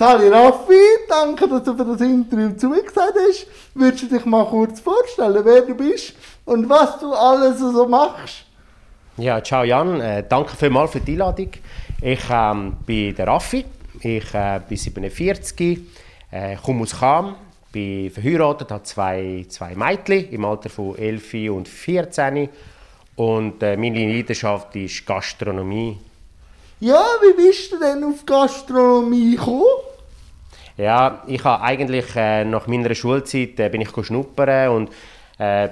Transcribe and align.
Sali 0.00 0.30
Raffi, 0.30 0.80
danke, 1.10 1.46
dass 1.46 1.62
du 1.62 1.76
für 1.76 1.84
das 1.84 2.00
Interview 2.00 2.56
zugesagt 2.56 3.14
hast. 3.14 3.46
Würdest 3.74 4.04
du 4.04 4.06
dich 4.06 4.24
mal 4.24 4.46
kurz 4.46 4.80
vorstellen, 4.80 5.44
wer 5.44 5.60
du 5.60 5.74
bist 5.74 6.14
und 6.46 6.66
was 6.70 6.98
du 7.00 7.12
alles 7.12 7.58
so 7.58 7.86
machst? 7.86 8.46
Ja, 9.18 9.42
ciao 9.42 9.62
Jan, 9.62 10.00
äh, 10.00 10.24
danke 10.26 10.56
vielmals 10.56 10.92
für 10.92 11.00
die 11.00 11.12
Einladung. 11.12 11.50
Ich 12.00 12.24
ähm, 12.30 12.76
bin 12.86 13.14
der 13.14 13.26
Raffi, 13.26 13.66
ich 14.00 14.32
äh, 14.32 14.60
bin 14.66 14.78
47, 14.78 15.80
äh, 16.30 16.56
komme 16.56 16.84
aus 16.84 16.98
Cham, 16.98 17.36
bin 17.70 18.10
verheiratet, 18.10 18.70
habe 18.70 18.82
zwei, 18.84 19.44
zwei 19.50 19.74
Mädchen 19.74 20.30
im 20.30 20.46
Alter 20.46 20.70
von 20.70 20.96
11 20.96 21.34
und 21.50 21.68
14 21.68 22.48
und 23.16 23.62
äh, 23.62 23.76
meine 23.76 24.10
Leidenschaft 24.10 24.74
ist 24.76 25.04
Gastronomie. 25.04 25.98
Ja, 26.80 27.04
wie 27.20 27.34
bist 27.34 27.70
du 27.70 27.78
denn 27.78 28.02
auf 28.02 28.24
Gastronomie 28.24 29.32
gekommen? 29.32 29.64
Ja, 30.80 31.22
ich 31.26 31.44
habe 31.44 31.62
eigentlich 31.62 32.16
äh, 32.16 32.42
nach 32.42 32.66
meiner 32.66 32.94
Schulzeit 32.94 33.60
äh, 33.60 33.68
bin 33.68 33.82
ich 33.82 33.90
schnuppern 33.90 34.70
und 34.70 34.90
äh, 35.38 35.68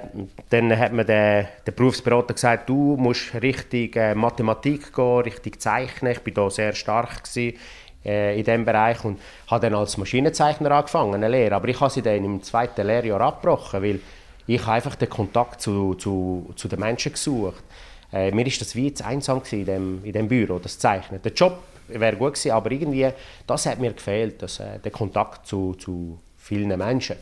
dann 0.51 0.77
hat 0.77 0.93
mir 0.93 1.03
der, 1.03 1.47
der 1.65 1.71
Berufsberater 1.71 2.35
gesagt, 2.35 2.69
du 2.69 2.95
musst 2.95 3.33
richtig 3.41 3.95
äh, 3.95 4.13
Mathematik 4.13 4.93
gehen, 4.93 5.21
richtig 5.21 5.59
zeichnen. 5.59 6.11
Ich 6.11 6.19
bin 6.19 6.35
da 6.35 6.47
sehr 6.51 6.73
stark 6.73 7.23
gewesen, 7.23 7.57
äh, 8.05 8.37
in 8.37 8.45
diesem 8.45 8.65
Bereich 8.65 9.03
und 9.03 9.19
habe 9.47 9.61
dann 9.67 9.79
als 9.79 9.97
Maschinenzeichner 9.97 10.69
angefangen, 10.69 11.15
eine 11.15 11.27
Lehre. 11.27 11.55
Aber 11.55 11.67
ich 11.69 11.81
habe 11.81 11.89
sie 11.89 12.03
dann 12.03 12.23
im 12.23 12.43
zweiten 12.43 12.85
Lehrjahr 12.85 13.21
abgebrochen, 13.21 13.81
weil 13.81 14.01
ich 14.45 14.67
einfach 14.67 14.93
den 14.93 15.09
Kontakt 15.09 15.59
zu, 15.59 15.95
zu, 15.95 16.53
zu 16.55 16.67
den 16.67 16.81
Menschen 16.81 17.13
gesucht. 17.13 17.63
Äh, 18.13 18.29
mir 18.29 18.45
ist 18.45 18.61
das 18.61 18.75
wie 18.75 18.93
zu 18.93 19.03
einsam 19.03 19.41
in 19.49 19.65
dem, 19.65 20.05
in 20.05 20.13
dem 20.13 20.27
Büro, 20.27 20.59
das 20.59 20.77
Zeichnen. 20.77 21.19
Der 21.19 21.33
Job 21.33 21.57
wäre 21.89 22.15
gut 22.15 22.33
gewesen, 22.33 22.51
aber 22.51 22.71
irgendwie, 22.71 23.09
das 23.47 23.65
hat 23.65 23.79
mir 23.79 23.93
gefehlt, 23.93 24.41
das, 24.41 24.59
äh, 24.59 24.79
der 24.79 24.91
Kontakt 24.91 25.47
zu, 25.47 25.73
zu 25.75 26.19
vielen 26.37 26.77
Menschen. 26.77 27.15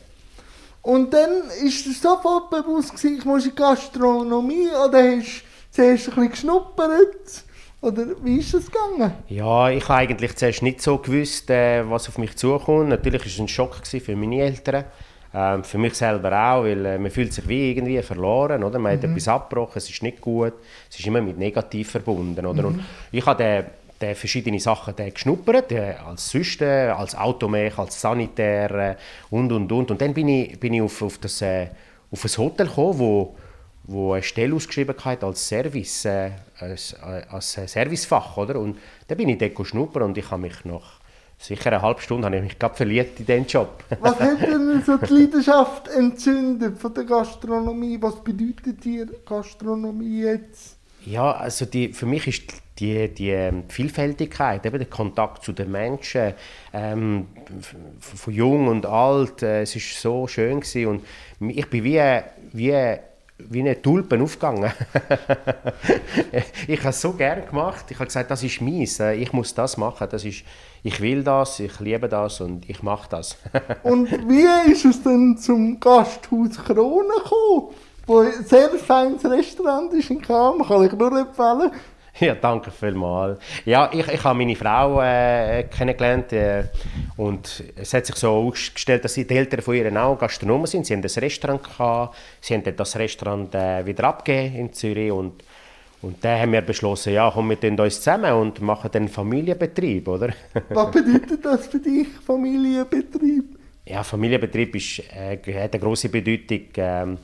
Und 0.82 1.12
dann 1.12 1.50
ist 1.62 1.86
es 1.86 2.00
sofort 2.00 2.50
bewusst 2.50 2.94
gewesen, 2.94 3.18
ich 3.18 3.24
muss 3.24 3.46
in 3.46 3.54
Gastronomie 3.54 4.68
oder 4.68 5.02
hast 5.02 5.42
du 5.42 5.72
zuerst 5.72 6.08
ein 6.08 6.14
bisschen 6.14 6.30
geschnuppert? 6.30 7.44
Oder 7.80 8.06
wie 8.24 8.38
ist 8.38 8.54
es 8.54 8.66
gegangen? 8.66 9.12
Ja, 9.28 9.70
ich 9.70 9.88
habe 9.88 10.00
eigentlich 10.00 10.34
zuerst 10.34 10.62
nicht 10.62 10.82
so 10.82 10.98
gewusst, 10.98 11.48
äh, 11.50 11.88
was 11.88 12.08
auf 12.08 12.18
mich 12.18 12.36
zukommt. 12.36 12.88
Natürlich 12.88 13.22
war 13.22 13.28
es 13.28 13.38
ein 13.38 13.48
Schock 13.48 13.86
für 13.86 14.16
meine 14.16 14.40
Eltern. 14.40 14.84
Ähm, 15.32 15.62
für 15.62 15.76
mich 15.76 15.94
selber 15.94 16.32
auch, 16.32 16.64
weil 16.64 16.86
äh, 16.86 16.98
man 16.98 17.10
fühlt 17.10 17.34
sich 17.34 17.46
wie 17.46 17.70
irgendwie 17.70 18.00
verloren, 18.00 18.64
oder? 18.64 18.78
Man 18.78 18.92
mhm. 18.94 18.96
hat 18.96 19.04
etwas 19.04 19.28
abgebrochen, 19.28 19.74
es 19.76 19.90
ist 19.90 20.02
nicht 20.02 20.22
gut, 20.22 20.54
es 20.88 20.98
ist 20.98 21.06
immer 21.06 21.20
mit 21.20 21.36
negativ 21.36 21.90
verbunden, 21.90 22.46
oder? 22.46 22.62
Mhm. 22.62 22.68
Und 22.68 22.84
ich 23.12 23.26
habe 23.26 23.42
den, 23.42 23.66
den 24.00 24.14
verschiedene 24.14 24.60
Sachen 24.60 24.94
den 24.96 25.12
geschnuppert, 25.12 25.72
äh, 25.72 25.94
als 26.06 26.30
Süste, 26.30 26.94
als 26.96 27.14
Automech, 27.14 27.78
als 27.78 28.00
Sanitär 28.00 28.70
äh, 28.70 28.96
und, 29.30 29.52
und, 29.52 29.70
und. 29.70 29.90
Und 29.90 30.00
dann 30.00 30.14
bin 30.14 30.28
ich, 30.28 30.58
bin 30.58 30.74
ich 30.74 30.82
auf, 30.82 31.02
auf, 31.02 31.18
das, 31.18 31.42
äh, 31.42 31.68
auf 32.10 32.24
ein 32.24 32.36
Hotel 32.36 32.66
gekommen, 32.66 32.98
wo 32.98 33.36
wo 33.90 34.12
eine 34.12 34.22
Stelle 34.22 34.54
ausgeschrieben 34.54 34.94
hat 35.02 35.24
als 35.24 35.48
Service, 35.48 36.04
äh, 36.04 36.30
als, 36.60 36.94
als 37.30 37.52
Servicefach, 37.52 38.36
oder? 38.36 38.60
Und 38.60 38.78
da 39.08 39.14
bin 39.14 39.30
ich 39.30 39.38
dort 39.38 39.66
schnuppern 39.66 40.02
und 40.02 40.18
ich 40.18 40.30
habe 40.30 40.42
mich 40.42 40.64
nach 40.64 41.00
sicher 41.38 41.72
eine 41.72 41.82
halbe 41.82 42.00
Stunde 42.00 42.26
habe 42.26 42.36
ich 42.36 42.42
mich 42.42 42.58
gerade 42.58 42.74
verliebt 42.74 43.20
in 43.20 43.26
diesen 43.26 43.46
Job. 43.46 43.82
Was 44.00 44.20
hat 44.20 44.42
denn 44.42 44.82
so 44.86 44.96
die 44.98 45.14
Leidenschaft 45.14 45.88
entzündet 45.88 46.78
von 46.78 46.92
der 46.92 47.04
Gastronomie? 47.04 47.96
Was 48.00 48.22
bedeutet 48.22 48.84
dir 48.84 49.06
Gastronomie 49.24 50.22
jetzt? 50.22 50.76
Ja, 51.06 51.32
also 51.32 51.64
die, 51.64 51.92
für 51.92 52.06
mich 52.06 52.26
ist 52.26 52.42
die, 52.78 53.08
die 53.08 53.30
ähm, 53.30 53.64
Vielfältigkeit, 53.68 54.64
eben 54.64 54.78
der 54.78 54.88
Kontakt 54.88 55.44
zu 55.44 55.52
den 55.52 55.70
Menschen, 55.70 56.34
ähm, 56.72 57.26
von 58.00 58.32
jung 58.32 58.68
und 58.68 58.86
alt, 58.86 59.42
äh, 59.42 59.62
es 59.62 59.74
ist 59.76 60.00
so 60.00 60.26
schön 60.26 60.60
gewesen. 60.60 60.86
und 60.86 61.02
ich 61.50 61.68
bin 61.68 61.84
wie, 61.84 62.00
wie 62.52 62.98
wie 63.38 63.60
eine 63.60 63.80
Tulpe 63.80 64.20
aufgegangen. 64.20 64.72
ich 66.66 66.80
habe 66.80 66.88
es 66.88 67.00
so 67.00 67.12
gerne 67.12 67.42
gemacht. 67.42 67.84
Ich 67.88 67.96
habe 67.96 68.06
gesagt, 68.06 68.30
das 68.30 68.42
ist 68.42 68.60
meins. 68.60 68.98
Äh, 69.00 69.14
ich 69.14 69.32
muss 69.32 69.54
das 69.54 69.76
machen. 69.76 70.08
Das 70.10 70.24
ist, 70.24 70.42
ich 70.82 71.00
will 71.00 71.22
das, 71.22 71.60
ich 71.60 71.78
liebe 71.80 72.08
das 72.08 72.40
und 72.40 72.68
ich 72.68 72.82
mache 72.82 73.08
das. 73.10 73.36
und 73.82 74.10
wie 74.28 74.72
ist 74.72 74.84
es 74.84 75.02
denn 75.02 75.36
zum 75.38 75.78
Gasthaus 75.78 76.56
Krone 76.64 77.14
gekommen? 77.14 77.74
Wo 78.06 78.20
ein 78.20 78.44
sehr 78.44 78.70
feines 78.70 79.24
Restaurant 79.24 79.92
ist 79.92 80.10
in 80.10 80.20
Kam, 80.20 80.66
kann 80.66 80.84
ich 80.84 80.92
nur 80.92 81.12
empfehlen. 81.12 81.70
Ja, 82.20 82.34
danke 82.34 82.70
vielmals. 82.70 83.38
Ja, 83.64 83.90
ich, 83.92 84.06
ich 84.08 84.24
habe 84.24 84.38
meine 84.38 84.56
Frau 84.56 85.00
äh, 85.00 85.64
kennengelernt 85.64 86.32
äh, 86.32 86.64
und 87.16 87.62
es 87.76 87.94
hat 87.94 88.06
sich 88.06 88.16
so 88.16 88.30
ausgestellt, 88.30 89.04
dass 89.04 89.14
die 89.14 89.28
Eltern 89.28 89.62
von 89.62 89.74
ihr 89.74 90.02
auch 90.02 90.18
Gastronomen 90.18 90.66
sind. 90.66 90.86
Sie 90.86 90.94
haben 90.94 91.02
ein 91.02 91.20
Restaurant 91.20 91.62
gehabt, 91.62 92.16
sie 92.40 92.54
haben 92.54 92.76
das 92.76 92.96
Restaurant 92.96 93.54
äh, 93.54 93.86
wieder 93.86 94.04
abgegeben 94.04 94.56
in 94.56 94.72
Zürich 94.72 95.12
und 95.12 95.44
und 96.00 96.24
dann 96.24 96.40
haben 96.40 96.52
wir 96.52 96.60
beschlossen, 96.60 97.12
ja, 97.12 97.28
komm, 97.28 97.50
wir 97.50 97.58
tun 97.58 97.78
uns 97.78 97.96
zusammen 97.96 98.32
und 98.32 98.60
machen 98.60 98.88
den 98.88 99.08
Familienbetrieb, 99.08 100.06
oder? 100.06 100.28
Was 100.68 100.92
bedeutet 100.92 101.44
das 101.44 101.66
für 101.66 101.80
dich, 101.80 102.06
Familienbetrieb? 102.24 103.58
Ja, 103.84 104.04
Familienbetrieb 104.04 104.76
ist, 104.76 105.00
äh, 105.12 105.38
hat 105.60 105.72
eine 105.72 105.80
große 105.80 106.08
Bedeutung. 106.08 107.18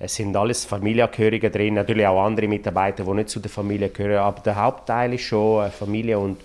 Es 0.00 0.14
sind 0.14 0.36
alles 0.36 0.64
Familienangehörige 0.64 1.50
drin, 1.50 1.74
natürlich 1.74 2.06
auch 2.06 2.24
andere 2.24 2.46
Mitarbeiter, 2.46 3.04
die 3.04 3.10
nicht 3.14 3.30
zu 3.30 3.40
der 3.40 3.50
Familie 3.50 3.88
gehören, 3.88 4.22
aber 4.22 4.40
der 4.40 4.54
Hauptteil 4.54 5.14
ist 5.14 5.22
schon 5.22 5.70
Familie 5.72 6.18
und 6.18 6.40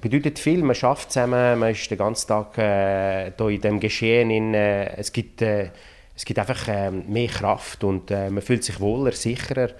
bedeutet 0.00 0.38
viel, 0.38 0.62
man 0.62 0.74
schafft 0.74 1.12
zusammen, 1.12 1.58
man 1.58 1.70
ist 1.70 1.88
den 1.90 1.98
ganzen 1.98 2.28
Tag 2.28 2.58
äh, 2.58 3.28
in 3.28 3.60
dem 3.60 3.78
Geschehen, 3.78 4.30
in, 4.30 4.54
äh, 4.54 4.96
es, 4.96 5.12
gibt, 5.12 5.40
äh, 5.42 5.70
es 6.16 6.24
gibt 6.24 6.38
einfach 6.40 6.66
äh, 6.66 6.90
mehr 6.90 7.28
Kraft 7.28 7.84
und 7.84 8.10
äh, 8.10 8.28
man 8.28 8.42
fühlt 8.42 8.64
sich 8.64 8.80
wohler, 8.80 9.12
sicherer. 9.12 9.70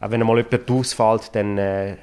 Auch 0.00 0.10
wenn 0.12 0.20
mal 0.20 0.36
jemand 0.36 0.70
ausfällt, 0.70 1.30
dann 1.32 1.58
äh, 1.58 1.96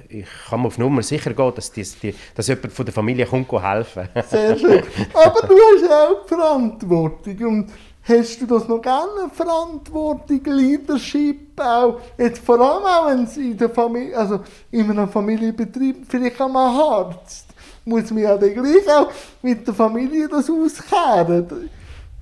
kann 0.50 0.60
man 0.60 0.68
auf 0.68 0.78
Nummer 0.78 1.02
sicher 1.02 1.34
gehen, 1.34 1.54
dass, 1.56 1.72
die, 1.72 1.84
die, 2.02 2.14
dass 2.34 2.48
jemand 2.48 2.74
von 2.74 2.86
der 2.86 2.94
Familie 2.94 3.26
kommt 3.26 3.50
helfen 3.52 4.10
Sehr 4.28 4.58
schön. 4.58 4.84
Aber 5.14 5.48
du 5.48 5.56
hast 5.56 5.92
auch 5.92 6.28
Verantwortung 6.28 7.38
und 7.46 7.72
Hast 8.08 8.40
du 8.40 8.46
das 8.46 8.68
noch 8.68 8.82
gerne, 8.82 9.32
Verantwortung, 9.34 10.42
Leadership 10.46 11.60
auch? 11.60 12.00
Jetzt 12.20 12.46
vor 12.46 12.60
allem 12.60 12.86
auch, 12.86 13.08
wenn 13.08 13.24
es 13.24 13.36
in 13.36 13.58
der 13.58 13.72
Familie, 13.72 14.16
also 14.16 14.42
in 14.70 14.92
einem 14.92 15.10
Familienbetrieb 15.10 16.06
vielleicht 16.08 16.40
auch 16.40 16.48
mal 16.48 16.70
Arzt, 16.70 17.48
muss 17.84 18.12
man 18.12 18.22
ja 18.22 18.38
dann 18.38 18.54
gleich 18.54 18.88
auch 18.96 19.10
mit 19.42 19.66
der 19.66 19.74
Familie 19.74 20.28
das 20.28 20.48
auskehren. 20.52 21.72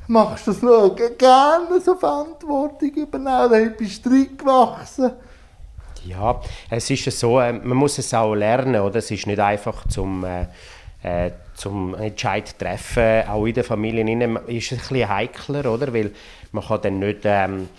Machst 0.08 0.48
du 0.48 0.52
das 0.52 0.62
noch 0.62 0.96
gerne, 1.18 1.82
so 1.84 1.96
Verantwortung 1.96 2.90
übernehmen, 2.90 3.46
oder 3.46 3.66
bist 3.72 4.06
du 4.06 4.10
reingewachsen? 4.10 5.12
Ja, 6.06 6.40
es 6.70 6.90
ist 6.90 7.20
so, 7.20 7.42
äh, 7.42 7.52
man 7.52 7.78
muss 7.78 7.98
es 7.98 8.14
auch 8.14 8.34
lernen, 8.36 8.80
oder? 8.82 9.00
Es 9.00 9.12
ist 9.12 9.28
nicht 9.28 9.40
einfach 9.40 9.86
zum... 9.90 10.24
Äh, 10.24 10.48
äh, 11.04 11.32
zum 11.56 11.96
Entscheid 11.96 12.48
zu 12.48 12.58
treffen, 12.58 13.28
auch 13.28 13.46
in 13.46 13.54
den 13.54 13.64
Familien 13.64 14.08
ist 14.48 14.72
es 14.72 14.72
ein 14.72 14.78
bisschen 14.80 15.10
heikler, 15.10 15.72
oder? 15.72 15.94
Weil 15.94 16.12
man 16.52 16.64
kann 16.64 16.82
dann 16.82 17.00
nicht 17.00 17.22
ähm, 17.24 17.70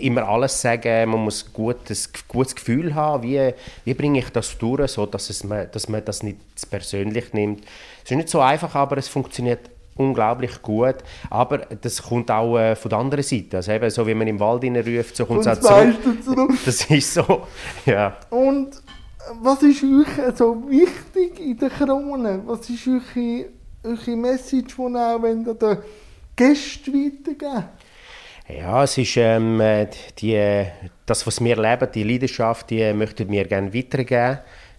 immer 0.00 0.28
alles 0.28 0.60
sagen, 0.60 1.10
man 1.10 1.20
muss 1.20 1.46
ein 1.46 1.52
gutes 1.52 2.12
Gefühl 2.54 2.94
haben, 2.94 3.22
wie, 3.22 3.52
wie 3.84 3.94
bringe 3.94 4.18
ich 4.18 4.30
das 4.30 4.56
durch, 4.58 4.90
so 4.92 5.06
dass, 5.06 5.30
es, 5.30 5.46
dass 5.72 5.88
man 5.88 6.04
das 6.04 6.22
nicht 6.22 6.38
persönlich 6.70 7.32
nimmt. 7.32 7.64
Es 8.04 8.10
ist 8.10 8.16
nicht 8.16 8.28
so 8.28 8.40
einfach, 8.40 8.74
aber 8.74 8.98
es 8.98 9.08
funktioniert 9.08 9.70
unglaublich 9.96 10.62
gut, 10.62 10.96
aber 11.28 11.58
das 11.58 12.02
kommt 12.02 12.30
auch 12.30 12.56
äh, 12.56 12.76
von 12.76 12.88
der 12.88 12.98
anderen 12.98 13.24
Seite, 13.24 13.56
also 13.56 13.72
eben 13.72 13.90
so 13.90 14.06
wie 14.06 14.14
man 14.14 14.28
im 14.28 14.38
Wald 14.38 14.62
ruft, 14.64 15.16
so 15.16 15.26
kommt 15.26 15.40
es 15.40 15.46
auch 15.48 15.60
zurück. 15.60 16.24
zurück. 16.24 16.50
Das 16.64 16.84
ist 16.84 17.14
so, 17.14 17.46
ja. 17.86 18.16
Und 18.30 18.80
was 19.40 19.62
ist 19.62 19.82
euch 19.82 20.36
so 20.36 20.68
wichtig 20.68 21.40
in 21.40 21.58
der 21.58 21.70
Krone? 21.70 22.42
Was 22.46 22.68
ist 22.70 22.86
eure, 22.86 23.46
eure 23.84 24.16
Message, 24.16 24.74
die 24.76 24.82
ihr 24.82 25.54
den 25.54 25.78
Gästen 26.36 26.94
weitergeben? 26.94 27.64
Ja, 28.48 28.84
es 28.84 28.96
ist 28.96 29.16
ähm, 29.18 29.62
die, 30.18 30.64
das, 31.04 31.26
was 31.26 31.42
wir 31.44 31.56
leben, 31.56 31.88
die 31.94 32.02
Leidenschaft, 32.02 32.70
die 32.70 32.92
möchten 32.94 33.30
wir 33.30 33.44
gerne 33.44 33.74
weitergeben, 33.74 34.38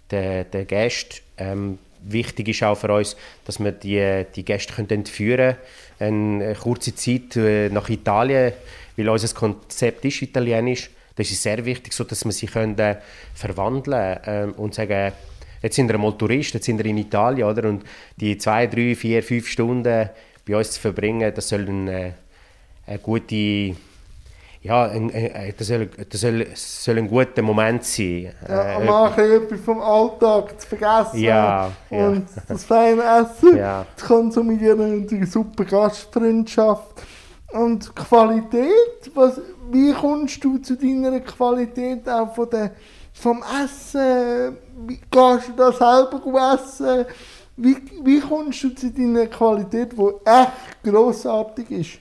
den, 0.09 0.49
den 0.49 0.67
Gästen. 0.67 1.19
Ähm, 1.37 1.77
wichtig 2.01 2.47
ist 2.47 2.63
auch 2.63 2.75
für 2.75 2.91
uns, 2.91 3.15
dass 3.45 3.59
wir 3.59 3.71
die, 3.71 4.25
die 4.35 4.43
Gäste 4.43 4.73
können 4.73 4.89
entführen 4.89 5.55
können. 5.99 6.41
Eine 6.41 6.55
kurze 6.55 6.95
Zeit 6.95 7.35
äh, 7.35 7.69
nach 7.69 7.89
Italien, 7.89 8.53
weil 8.97 9.09
unser 9.09 9.33
Konzept 9.35 10.03
ist 10.05 10.21
italienisch 10.21 10.89
das 11.19 11.31
ist 11.31 11.43
sehr 11.43 11.63
wichtig, 11.65 11.93
so 11.93 12.03
dass 12.03 12.25
man 12.25 12.31
sich 12.31 12.51
können, 12.51 12.77
äh, 12.79 12.97
verwandeln 13.33 14.19
ähm, 14.25 14.53
und 14.53 14.73
sagen, 14.73 15.11
jetzt 15.61 15.75
sind 15.75 15.89
wir 15.89 15.97
mal 15.97 16.13
Touristen, 16.13 16.57
jetzt 16.57 16.65
sind 16.65 16.77
wir 16.77 16.85
in 16.85 16.97
Italien, 16.97 17.47
oder? 17.47 17.67
Und 17.67 17.83
die 18.15 18.37
zwei, 18.37 18.67
drei, 18.67 18.95
vier, 18.95 19.21
fünf 19.21 19.47
Stunden 19.47 20.09
bei 20.47 20.55
uns 20.55 20.71
zu 20.71 20.79
verbringen, 20.79 21.31
das 21.35 21.49
soll 21.49 21.67
eine, 21.67 22.13
eine 22.87 22.99
gute 22.99 23.75
ja, 24.61 24.87
ein, 24.87 25.09
ein, 25.13 25.53
das, 25.57 25.67
soll, 25.67 25.87
das 25.87 26.19
soll, 26.19 26.45
soll 26.53 26.97
ein 26.97 27.07
guter 27.07 27.41
Moment 27.41 27.85
sein. 27.85 28.33
Ja, 28.47 28.79
äh, 28.79 28.85
mal 28.85 29.17
etwas 29.17 29.61
vom 29.61 29.79
Alltag 29.79 30.59
zu 30.59 30.67
vergessen 30.67 31.19
ja, 31.19 31.71
und 31.89 32.27
ja. 32.35 32.43
das 32.45 32.65
feine 32.65 33.01
Essen 33.01 33.57
Ja. 33.57 33.85
zu 33.95 34.05
konsumieren 34.05 34.79
und 34.79 35.07
die 35.11 35.25
super 35.25 35.63
Gastfreundschaft. 35.63 37.03
Und 37.51 37.95
Qualität, 37.95 39.11
was, 39.15 39.41
wie 39.71 39.91
kommst 39.93 40.43
du 40.43 40.57
zu 40.59 40.75
deiner 40.75 41.19
Qualität 41.19 42.07
auch 42.07 42.33
von 42.35 42.49
der, 42.49 42.71
vom 43.13 43.43
Essen? 43.63 44.57
Wie 44.87 44.99
gehst 45.09 45.49
du 45.49 45.53
da 45.57 45.71
selber 45.71 46.53
essen? 46.53 47.05
Wie, 47.57 47.75
wie 48.03 48.19
kommst 48.19 48.63
du 48.63 48.69
zu 48.69 48.91
deiner 48.91 49.25
Qualität, 49.27 49.93
die 49.93 50.29
echt 50.29 50.83
grossartig 50.83 51.71
ist? 51.71 51.99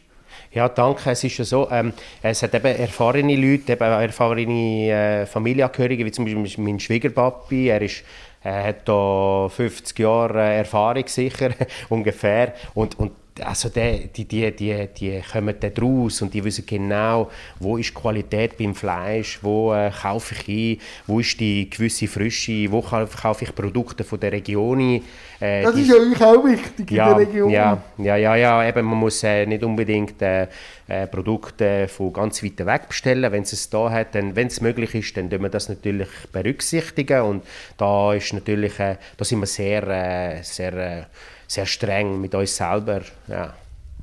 Ja, 0.52 0.68
danke. 0.68 1.10
Es 1.10 1.24
ist 1.24 1.38
ja 1.38 1.44
so, 1.44 1.68
ähm, 1.70 1.92
es 2.22 2.42
hat 2.42 2.54
eben 2.54 2.76
erfahrene 2.76 3.36
Leute, 3.36 3.72
eben 3.72 3.84
erfahrene 3.84 4.90
äh, 4.90 5.26
Familienangehörige, 5.26 6.04
wie 6.04 6.12
zum 6.12 6.26
Beispiel 6.26 6.64
mein 6.64 6.78
Schwiegerpapi. 6.78 7.68
Er 7.68 7.82
ist 7.82 8.04
er 8.40 8.64
hat 8.64 8.88
da 8.88 9.48
50 9.48 9.98
Jahre 9.98 10.40
äh, 10.40 10.58
Erfahrung 10.58 11.06
sicher, 11.06 11.50
ungefähr. 11.88 12.54
Und, 12.74 12.98
und 12.98 13.12
also 13.44 13.68
die, 13.68 14.08
die, 14.08 14.24
die, 14.24 14.50
die, 14.52 14.88
die 14.98 15.22
kommen 15.32 15.54
da 15.58 15.68
raus 15.80 16.22
und 16.22 16.32
die 16.34 16.42
wissen 16.44 16.64
genau, 16.66 17.30
wo 17.58 17.76
ist 17.76 17.90
die 17.90 17.94
Qualität 17.94 18.56
beim 18.56 18.74
Fleisch, 18.74 19.38
wo 19.42 19.74
äh, 19.74 19.90
kaufe 19.90 20.34
ich 20.34 20.48
ein, 20.48 20.80
wo 21.06 21.20
ist 21.20 21.38
die 21.40 21.68
gewisse 21.68 22.06
Frische, 22.06 22.70
wo 22.70 22.80
kaufe 22.80 23.44
ich 23.44 23.54
Produkte 23.54 24.04
von 24.04 24.20
der 24.20 24.32
Region 24.32 25.02
äh, 25.40 25.62
Das 25.62 25.74
die, 25.74 25.82
ist 25.82 25.88
ja 25.88 25.94
euch 25.96 26.22
auch 26.22 26.44
wichtig 26.44 26.90
ja, 26.90 27.10
in 27.10 27.18
der 27.18 27.26
Region. 27.26 27.50
Ja, 27.50 27.82
ja, 27.98 28.16
ja, 28.16 28.36
ja 28.36 28.68
eben, 28.68 28.84
man 28.84 28.98
muss 28.98 29.22
äh, 29.22 29.46
nicht 29.46 29.62
unbedingt 29.62 30.20
äh, 30.22 30.48
äh 30.88 31.06
Produkte 31.06 31.88
von 31.88 32.12
ganz 32.12 32.42
weit 32.42 32.64
weg 32.64 32.88
bestellen. 32.88 33.30
Wenn 33.30 33.42
es 33.42 33.52
es 33.52 33.70
da 33.70 33.90
hat, 33.90 34.14
dann, 34.14 34.34
wenn 34.34 34.48
es 34.48 34.60
möglich 34.60 34.94
ist, 34.94 35.16
dann 35.16 35.30
tun 35.30 35.42
wir 35.42 35.48
das 35.48 35.68
natürlich 35.68 36.08
berücksichtigen 36.32 37.22
und 37.22 37.44
da 37.76 38.14
ist 38.14 38.32
natürlich, 38.32 38.78
äh, 38.80 38.96
da 39.16 39.24
sind 39.24 39.40
wir 39.40 39.46
sehr, 39.46 40.42
sehr 40.42 41.06
sehr 41.48 41.66
streng 41.66 42.20
mit 42.20 42.34
uns 42.34 42.54
selber. 42.54 43.00
Ja. 43.26 43.54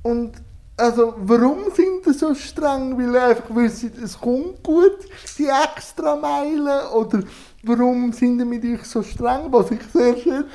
Und 0.03 0.33
also 0.77 1.13
warum 1.18 1.71
sind 1.74 2.03
sie 2.03 2.13
so 2.13 2.36
streng? 2.36 2.97
Weil 2.97 3.12
sie 3.12 3.19
einfach 3.19 3.56
wissen, 3.56 3.94
es 4.03 4.19
kommt 4.19 4.62
gut, 4.62 4.97
die 5.38 5.47
extra 5.47 6.18
Meilen? 6.18 6.88
Oder 6.94 7.24
warum 7.63 8.12
sind 8.12 8.39
sie 8.39 8.45
mit 8.45 8.63
euch 8.65 8.83
so 8.83 9.01
streng, 9.01 9.51
was 9.51 9.71
ich 9.71 9.81
sehr 9.94 10.18
schätze? 10.18 10.45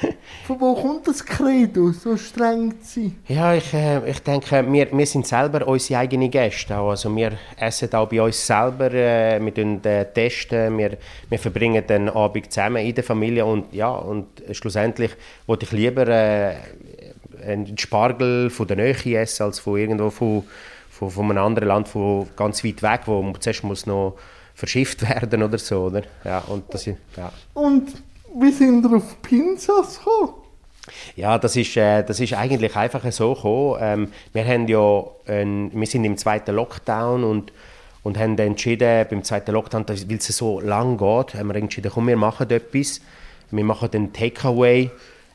Von 0.46 0.60
wo 0.60 0.74
kommt 0.74 1.06
das 1.08 1.24
Credo, 1.24 1.90
so 1.90 2.16
streng 2.16 2.80
zu 2.80 3.00
sein? 3.00 3.16
Ja, 3.28 3.54
ich, 3.54 3.72
äh, 3.74 4.08
ich 4.08 4.20
denke, 4.20 4.64
wir, 4.72 4.92
wir 4.92 5.06
sind 5.06 5.26
selber 5.26 5.66
unsere 5.66 6.00
eigenen 6.00 6.30
Gäste. 6.30 6.76
Auch. 6.76 6.90
Also 6.90 7.14
wir 7.14 7.32
essen 7.56 7.92
auch 7.94 8.08
bei 8.08 8.22
uns 8.22 8.46
selber, 8.46 8.92
äh, 8.92 9.40
wir 9.40 9.84
äh, 9.84 10.04
testen, 10.12 10.78
wir, 10.78 10.98
wir 11.28 11.38
verbringen 11.38 11.84
den 11.86 12.08
Abend 12.08 12.52
zusammen 12.52 12.84
in 12.84 12.94
der 12.94 13.04
Familie 13.04 13.44
und 13.44 13.72
ja, 13.72 13.90
und 13.90 14.26
schlussendlich 14.52 15.12
wollte 15.46 15.66
ich 15.66 15.72
lieber 15.72 16.06
äh, 16.06 16.56
einen 17.44 17.76
Spargel 17.76 18.50
von 18.50 18.66
der 18.66 18.76
Nähe 18.76 19.18
essen, 19.18 19.42
als 19.42 19.58
von 19.58 19.78
irgendwo 19.78 20.10
von, 20.10 20.44
von, 20.90 21.10
von 21.10 21.30
einem 21.30 21.44
anderen 21.44 21.68
Land, 21.68 21.88
von 21.88 22.28
ganz 22.36 22.64
weit 22.64 22.82
weg, 22.82 23.00
wo 23.06 23.22
man 23.22 23.40
zuerst 23.40 23.64
muss 23.64 23.86
noch 23.86 24.16
verschifft 24.54 25.02
werden 25.08 25.42
oder 25.42 25.58
so, 25.58 25.84
oder? 25.84 26.02
Ja, 26.24 26.38
und 26.48 26.72
das, 26.72 26.86
ja. 26.86 26.96
Und 27.54 27.92
wie 28.38 28.52
sind 28.52 28.82
wir 28.82 28.98
auf 28.98 29.22
Pinsas 29.22 29.98
gekommen? 29.98 30.34
Ja, 31.16 31.38
das 31.38 31.56
ist, 31.56 31.76
äh, 31.76 32.02
das 32.04 32.20
ist 32.20 32.34
eigentlich 32.34 32.76
einfach 32.76 33.10
so 33.10 33.34
gekommen. 33.34 33.78
Ähm, 33.80 34.12
wir, 34.32 34.44
haben 34.46 34.68
ja, 34.68 35.04
äh, 35.26 35.44
wir 35.44 35.86
sind 35.86 36.04
im 36.04 36.16
zweiten 36.16 36.54
Lockdown 36.54 37.24
und, 37.24 37.52
und 38.02 38.18
haben 38.18 38.38
entschieden, 38.38 39.06
beim 39.10 39.24
zweiten 39.24 39.52
Lockdown, 39.52 39.88
weil 39.88 40.16
es 40.16 40.26
so 40.28 40.60
lang 40.60 40.98
geht, 40.98 41.34
haben 41.34 41.48
wir 41.48 41.56
entschieden, 41.56 41.90
komm, 41.92 42.08
wir 42.08 42.16
machen 42.16 42.50
etwas. 42.50 43.00
Wir 43.50 43.64
machen 43.64 43.90
den 43.90 44.12
Takeaway 44.12 44.90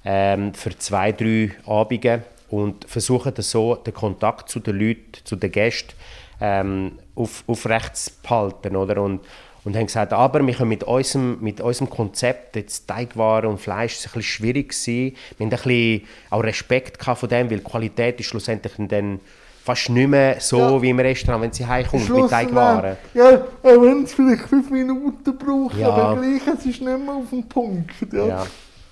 ähm, 0.06 0.54
für 0.54 0.78
zwei, 0.78 1.12
drei 1.12 1.52
Abende 1.66 2.24
und 2.50 2.86
versuchen 2.86 3.34
so 3.38 3.76
den 3.76 3.94
Kontakt 3.94 4.50
zu 4.50 4.60
den 4.60 4.80
Leuten, 4.80 5.14
zu 5.24 5.36
den 5.36 5.52
Gästen 5.52 5.94
ähm, 6.42 7.00
auf, 7.16 7.44
aufrecht 7.48 7.96
zu 7.96 8.12
behalten. 8.22 8.76
Oder? 8.76 9.02
Und, 9.02 9.22
und 9.64 9.76
haben 9.76 9.86
gesagt, 9.86 10.14
aber 10.14 10.46
wir 10.46 10.54
können 10.54 10.70
mit 10.70 10.84
unserem, 10.84 11.38
mit 11.40 11.62
unserem 11.62 11.90
Konzept, 11.90 12.56
jetzt 12.56 12.88
Teigwaren 12.88 13.50
und 13.50 13.60
Fleisch, 13.60 13.94
ist 13.94 14.00
ein 14.00 14.04
bisschen 14.06 14.24
schwierig 14.24 14.70
gewesen. 14.70 15.16
Wir 15.38 15.46
haben 15.46 15.54
ein 15.54 15.62
bisschen 15.62 16.02
auch 16.30 16.44
Respekt 16.44 17.04
von 17.04 17.30
dem, 17.30 17.50
weil 17.50 17.60
die 17.60 17.64
Qualität 17.64 18.20
ist 18.20 18.28
schlussendlich 18.28 18.74
dann 18.78 19.20
fast 19.64 19.90
nicht 19.90 20.10
mehr 20.10 20.40
so 20.40 20.58
ja. 20.58 20.82
wie 20.82 20.90
im 20.90 21.00
Restaurant, 21.00 21.44
wenn 21.44 21.52
sie 21.52 21.66
heimkommt 21.66 22.10
mit 22.10 22.30
Teigwaren. 22.30 22.98
Ja, 23.14 23.44
wenn 23.62 24.04
es 24.04 24.14
vielleicht 24.14 24.44
fünf 24.44 24.70
Minuten 24.72 25.38
braucht, 25.38 25.78
ja. 25.78 25.90
aber 25.90 26.20
gleich, 26.20 26.42
es 26.48 26.66
ist 26.66 26.82
nicht 26.82 26.82
mehr 26.82 27.14
auf 27.14 27.30
den 27.30 27.48
Punkt. 27.48 27.94
Ja. 28.12 28.26
ja. 28.26 28.48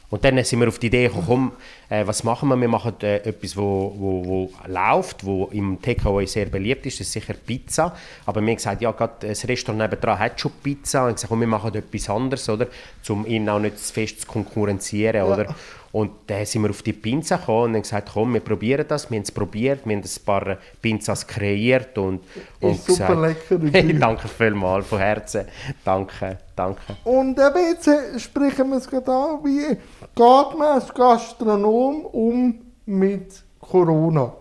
Und 0.10 0.26
dann 0.26 0.44
sind 0.44 0.60
wir 0.60 0.68
auf 0.68 0.80
die 0.80 0.88
Idee 0.88 1.08
gekommen, 1.08 1.52
äh, 1.90 2.06
was 2.06 2.24
machen 2.24 2.50
wir? 2.50 2.60
Wir 2.60 2.68
machen 2.68 2.96
äh, 3.02 3.18
etwas, 3.18 3.56
wo, 3.56 3.94
wo, 3.96 4.26
wo 4.26 4.52
läuft, 4.68 5.24
wo 5.24 5.50
im 5.52 5.80
Takeaway 5.82 6.26
sehr 6.26 6.48
beliebt 6.48 6.86
ist, 6.88 7.00
das 7.00 7.08
ist 7.08 7.14
sicher 7.14 7.34
Pizza. 7.34 7.96
Aber 8.26 8.42
wir 8.42 8.48
haben 8.48 8.56
gesagt, 8.56 8.82
ja, 8.82 8.92
gerade 8.92 9.28
das 9.28 9.48
Restaurant 9.48 9.92
nebenan 9.92 10.18
hat 10.18 10.40
schon 10.40 10.52
Pizza. 10.64 11.06
Und 11.06 11.14
gesagt, 11.14 11.30
komm, 11.30 11.42
wir 11.42 11.48
machen 11.48 11.74
etwas 11.76 12.10
anderes, 12.10 12.50
oder? 12.50 12.68
Um 13.08 13.26
ihn 13.26 13.48
auch 13.50 13.60
nicht 13.60 13.78
zu 13.78 13.94
fest 13.94 14.22
zu 14.22 14.28
konkurrenzieren, 14.28 15.18
ja. 15.18 15.26
oder? 15.26 15.56
Und 15.92 16.12
dann 16.28 16.46
sind 16.46 16.62
wir 16.62 16.70
auf 16.70 16.84
die 16.84 16.94
Pizza 16.94 17.38
gekommen 17.38 17.70
und 17.70 17.74
haben 17.76 17.82
gesagt, 17.82 18.10
komm, 18.14 18.34
wir 18.34 18.42
probieren 18.42 18.86
das. 18.88 19.10
Wir 19.10 19.18
haben 19.18 19.24
es 19.24 19.32
probiert, 19.32 19.86
wir 19.86 19.96
haben 19.96 20.04
ein 20.04 20.26
paar 20.26 20.58
Pizzas 20.82 21.26
kreiert 21.26 21.98
und, 21.98 22.22
und 22.62 22.72
ist 22.72 22.86
super 22.86 23.16
lecker. 23.16 23.60
Hey, 23.72 23.98
danke 23.98 24.28
vielmals, 24.28 24.86
von 24.88 25.00
Herzen. 25.00 25.46
Danke, 25.84 26.38
danke. 26.56 26.82
Und 27.04 27.40
eben 27.40 27.72
jetzt 27.72 28.22
sprechen 28.22 28.70
wir 28.70 28.78
es 28.78 28.88
gerade 28.88 29.12
an, 29.12 29.44
wie 29.44 29.68
geht 29.68 30.58
man 30.58 30.62
als 30.62 30.94
Gastronom 30.94 32.06
um 32.06 32.62
mit 32.86 33.44
Corona? 33.60 34.34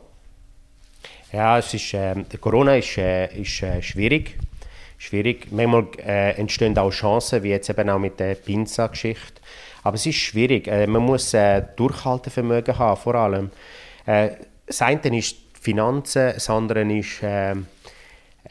Ja, 1.32 1.58
es 1.58 1.72
ist, 1.74 1.94
äh, 1.94 2.14
Corona 2.40 2.76
ist, 2.76 2.96
äh, 2.98 3.26
ist 3.40 3.62
äh, 3.62 3.82
schwierig. 3.82 4.38
schwierig. 4.96 5.50
Manchmal 5.50 5.86
äh, 5.98 6.32
entstehen 6.38 6.76
auch 6.78 6.90
Chancen, 6.90 7.42
wie 7.42 7.50
jetzt 7.50 7.68
eben 7.68 7.88
auch 7.90 7.98
mit 7.98 8.18
der 8.18 8.34
Pinsa-Geschichte. 8.34 9.40
Aber 9.82 9.94
es 9.94 10.06
ist 10.06 10.16
schwierig. 10.16 10.69
Äh, 10.69 10.86
man 10.86 11.02
muss 11.02 11.34
äh, 11.34 11.62
Durchhaltevermögen 11.76 12.78
haben, 12.78 13.00
vor 13.00 13.14
allem. 13.14 13.50
Äh, 14.06 14.30
das 14.66 14.82
eine 14.82 15.19
ist 15.19 15.36
die 15.56 15.60
Finanzen, 15.60 16.32
das 16.34 16.50
andere 16.50 16.82
ist, 16.92 17.22
äh, 17.22 17.54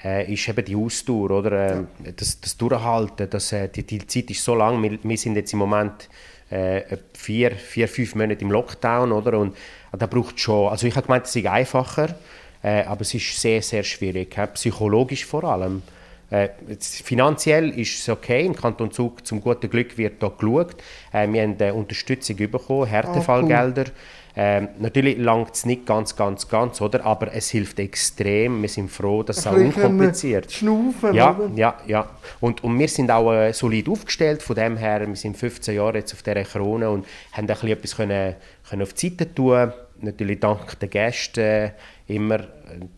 äh, 0.03 0.33
ist 0.33 0.47
eben 0.47 0.65
die 0.65 0.75
Ausdauer, 0.75 1.31
oder? 1.31 1.51
Äh, 1.51 1.83
das, 2.15 2.39
das 2.39 2.57
Durchhalten, 2.57 3.29
das, 3.29 3.51
äh, 3.51 3.69
die, 3.69 3.83
die 3.83 4.05
Zeit 4.05 4.29
ist 4.29 4.43
so 4.43 4.55
lang. 4.55 4.81
Wir, 4.81 4.97
wir 5.01 5.17
sind 5.17 5.35
jetzt 5.35 5.53
im 5.53 5.59
Moment 5.59 6.09
äh, 6.49 6.97
vier, 7.13 7.51
vier, 7.51 7.87
fünf 7.87 8.15
Monate 8.15 8.41
im 8.41 8.51
Lockdown, 8.51 9.11
oder? 9.11 9.37
Und 9.39 9.55
da 9.91 10.05
braucht 10.05 10.39
schon, 10.39 10.69
also 10.69 10.87
ich 10.87 10.95
habe 10.95 11.05
gemeint, 11.05 11.25
es 11.25 11.35
ist 11.35 11.45
einfacher, 11.45 12.15
aber 12.61 13.01
es 13.01 13.13
ist 13.13 13.39
sehr, 13.39 13.61
sehr 13.61 13.83
schwierig, 13.83 14.35
psychologisch 14.53 15.25
vor 15.25 15.43
allem. 15.43 15.83
Äh, 16.29 16.49
finanziell 16.79 17.69
ist 17.69 17.99
es 17.99 18.09
okay, 18.09 18.45
im 18.45 18.55
Kanton 18.55 18.91
Zug 18.91 19.25
zum 19.25 19.41
guten 19.41 19.69
Glück 19.69 19.97
wird 19.97 20.21
da 20.21 20.27
geschaut. 20.27 20.75
Äh, 21.13 21.27
wir 21.31 21.41
haben 21.41 21.55
äh, 21.59 21.71
Unterstützung 21.71 22.35
bekommen, 22.35 22.85
Härtefallgelder. 22.85 23.85
Oh, 23.87 23.89
cool. 23.89 24.27
Ähm, 24.39 24.67
natürlich 24.77 25.17
langt 25.17 25.55
es 25.55 25.65
nicht 25.65 25.87
ganz, 25.87 26.15
ganz, 26.15 26.47
ganz, 26.47 26.79
oder? 26.79 27.03
aber 27.03 27.33
es 27.33 27.49
hilft 27.49 27.79
extrem. 27.79 28.61
Wir 28.61 28.69
sind 28.69 28.91
froh, 28.91 29.23
dass 29.23 29.39
es 29.39 29.47
auch 29.47 29.53
unkompliziert 29.53 30.51
Schnaufen, 30.51 31.15
ja, 31.15 31.35
oder? 31.35 31.49
ja, 31.55 31.75
ja. 31.87 32.07
Und, 32.39 32.63
und 32.63 32.77
wir 32.77 32.87
sind 32.87 33.09
auch 33.09 33.33
äh, 33.33 33.51
solid 33.51 33.89
aufgestellt. 33.89 34.43
Von 34.43 34.55
dem 34.55 34.77
her, 34.77 35.07
wir 35.07 35.15
sind 35.15 35.35
15 35.37 35.75
Jahre 35.75 35.97
jetzt 35.97 36.13
auf 36.13 36.21
dieser 36.21 36.43
Krone 36.43 36.87
und 36.87 37.07
haben 37.31 37.45
ein 37.45 37.47
bisschen 37.47 37.69
etwas 37.69 37.95
können, 37.95 38.35
können 38.69 38.81
auf 38.83 38.93
die 38.93 39.09
Seite 39.09 39.33
tun. 39.33 39.73
Natürlich 40.01 40.39
dank 40.39 40.79
den 40.79 40.89
Gästen 40.91 41.71
immer. 42.07 42.39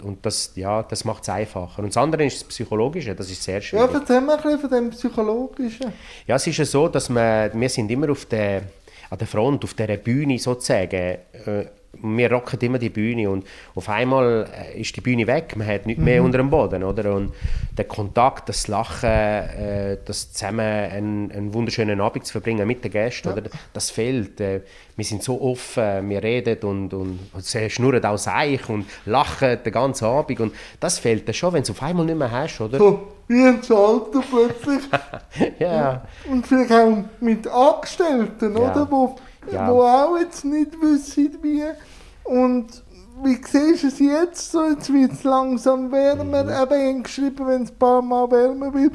Und 0.03 0.25
das, 0.25 0.51
ja, 0.55 0.83
das 0.83 1.05
macht 1.05 1.23
es 1.23 1.29
einfacher. 1.29 1.79
Und 1.81 1.89
das 1.89 1.97
andere 1.97 2.25
ist 2.25 2.41
das 2.41 2.47
Psychologische, 2.49 3.15
das 3.15 3.29
ist 3.29 3.43
sehr 3.43 3.61
schwierig. 3.61 3.91
Ja, 3.91 3.99
erzähl 3.99 4.21
mal 4.21 4.37
ein 4.37 4.41
bisschen 4.43 4.59
von 4.59 4.69
dem 4.69 4.89
Psychologischen. 4.91 5.93
Ja, 6.27 6.35
es 6.35 6.47
ist 6.47 6.57
ja 6.57 6.65
so, 6.65 6.87
dass 6.87 7.09
wir, 7.09 7.51
wir 7.53 7.69
sind 7.69 7.89
immer 7.91 8.11
auf 8.11 8.25
der 8.25 8.63
an 9.09 9.17
der 9.17 9.27
Front, 9.27 9.63
auf 9.63 9.73
dieser 9.73 9.97
Bühne 9.97 10.37
sozusagen, 10.37 10.91
äh, 10.91 11.65
wir 12.01 12.31
rocken 12.31 12.59
immer 12.61 12.77
die 12.77 12.89
Bühne 12.89 13.29
und 13.29 13.45
auf 13.75 13.89
einmal 13.89 14.47
äh, 14.53 14.79
ist 14.79 14.95
die 14.95 15.01
Bühne 15.01 15.27
weg, 15.27 15.55
man 15.55 15.67
hat 15.67 15.85
nichts 15.85 16.01
mehr 16.01 16.19
mhm. 16.19 16.25
unter 16.27 16.37
dem 16.37 16.49
Boden, 16.49 16.83
oder? 16.83 17.13
Und 17.13 17.33
der 17.77 17.85
Kontakt, 17.85 18.47
das 18.47 18.67
Lachen, 18.67 19.09
äh, 19.09 19.97
das 20.05 20.31
zusammen 20.31 20.59
einen, 20.59 21.31
einen, 21.31 21.53
wunderschönen 21.53 21.99
Abend 21.99 22.25
zu 22.25 22.31
verbringen 22.31 22.67
mit 22.67 22.83
den 22.83 22.91
Gästen, 22.91 23.29
ja. 23.29 23.33
oder? 23.33 23.49
Das 23.73 23.89
fehlt. 23.89 24.39
Äh, 24.39 24.61
wir 24.95 25.05
sind 25.05 25.23
so 25.23 25.41
offen, 25.41 26.09
wir 26.09 26.21
reden 26.21 26.57
und, 26.61 26.93
und, 26.93 27.19
und 27.33 27.71
schnurren 27.71 28.03
auch 28.03 28.17
Seich 28.17 28.67
und 28.69 28.85
lachen 29.05 29.57
den 29.63 29.73
ganzen 29.73 30.05
Abend 30.05 30.39
und 30.41 30.53
das 30.79 30.99
fehlt 30.99 31.27
dann 31.27 31.33
schon, 31.33 31.53
wenn 31.53 31.63
du 31.63 31.71
es 31.71 31.77
auf 31.77 31.81
einmal 31.81 32.05
nicht 32.05 32.17
mehr 32.17 32.29
hast, 32.29 32.59
oder? 32.59 32.77
So, 32.77 33.07
wie 33.27 33.45
ein 33.45 33.63
Schalter 33.63 34.21
plötzlich. 34.29 34.83
ja. 35.59 36.03
Und 36.29 36.45
vielleicht 36.45 36.71
auch 36.71 36.97
mit 37.21 37.47
Angestellten, 37.47 38.57
ja. 38.57 38.59
oder? 38.59 38.91
Wo, 38.91 39.15
ja. 39.51 39.71
wo 39.71 39.81
auch 39.83 40.17
jetzt 40.17 40.45
nicht 40.45 40.71
wissen, 40.81 41.37
wie. 41.41 41.63
Und 42.23 42.67
wie 43.23 43.35
siehst 43.35 43.83
du 43.83 43.87
es 43.87 43.99
jetzt 43.99 44.51
so? 44.51 44.63
Jetzt 44.65 44.91
wird 44.93 45.11
es 45.13 45.23
langsam 45.23 45.91
wärmer. 45.91 46.43
Mhm. 46.43 46.49
Eben, 46.49 46.49
ich 46.49 46.55
habe 46.55 47.01
geschrieben, 47.03 47.47
wenn 47.47 47.63
es 47.63 47.71
ein 47.71 47.77
paar 47.77 48.01
Mal 48.01 48.29
wärmer 48.31 48.73
wird, 48.73 48.93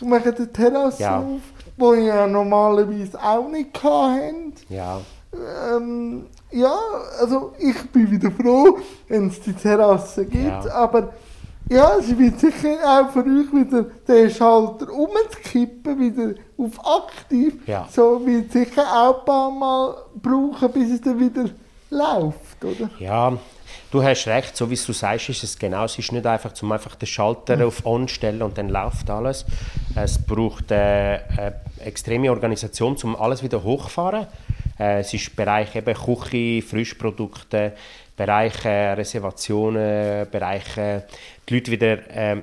machen 0.00 0.24
wir 0.24 0.32
die 0.32 0.46
Terrasse 0.46 1.02
Ja. 1.02 1.18
auf, 1.18 1.40
wo 1.76 1.92
ich 1.94 2.06
ja 2.06 2.26
normalerweise 2.26 3.18
auch 3.22 3.48
nicht 3.48 3.82
hatte. 3.82 4.52
Ja. 4.68 5.00
Ähm, 5.76 6.26
ja, 6.50 6.74
also 7.20 7.52
ich 7.58 7.80
bin 7.90 8.10
wieder 8.10 8.30
froh, 8.32 8.78
wenn 9.08 9.28
es 9.28 9.40
die 9.40 9.52
Terrasse 9.52 10.24
gibt, 10.24 10.64
Ja. 10.64 10.72
aber 10.74 11.12
ja, 11.70 11.96
es 11.98 12.18
wird 12.18 12.40
sicher 12.40 12.78
auch 12.84 13.12
für 13.12 13.20
euch 13.20 13.52
wieder 13.52 13.84
den 14.06 14.28
Schalter 14.28 14.92
umzukippen, 14.92 16.00
wieder 16.00 16.34
auf 16.58 16.78
aktiv. 16.84 17.54
Ja. 17.66 17.88
So 17.90 18.26
wird 18.26 18.50
sicher 18.50 18.82
auch 18.82 19.20
ein 19.20 19.24
paar 19.24 19.50
Mal 19.52 19.94
brauchen, 20.20 20.72
bis 20.72 20.90
es 20.90 21.00
dann 21.00 21.20
wieder 21.20 21.44
läuft, 21.90 22.64
oder? 22.64 22.90
Ja, 22.98 23.38
du 23.92 24.02
hast 24.02 24.26
recht, 24.26 24.56
so 24.56 24.68
wie 24.68 24.74
du 24.74 24.92
sagst, 24.92 25.28
ist 25.28 25.44
es 25.44 25.58
genau. 25.58 25.84
Es 25.84 25.96
ist 25.96 26.10
nicht 26.10 26.26
einfach, 26.26 26.52
zum 26.54 26.72
einfach 26.72 26.96
den 26.96 27.06
Schalter 27.06 27.64
auf 27.64 27.86
On 27.86 28.08
stellen 28.08 28.42
und 28.42 28.58
dann 28.58 28.68
läuft 28.68 29.08
alles. 29.08 29.46
Es 29.94 30.18
braucht 30.18 30.72
äh, 30.72 30.74
eine 30.74 31.54
extreme 31.84 32.30
Organisation, 32.30 32.96
um 33.04 33.14
alles 33.14 33.44
wieder 33.44 33.62
hochfahren. 33.62 34.26
Äh, 34.78 35.00
es 35.00 35.14
ist 35.14 35.36
Bereich 35.36 35.76
eben 35.76 35.94
Küche, 35.94 36.66
Frischprodukte, 36.66 37.74
Bereich 38.16 38.64
äh, 38.66 38.92
Reservationen, 38.92 40.28
Bereich 40.30 40.76
äh, 40.76 41.02
die 41.50 41.54
Leute 41.54 41.70
wieder, 41.70 41.98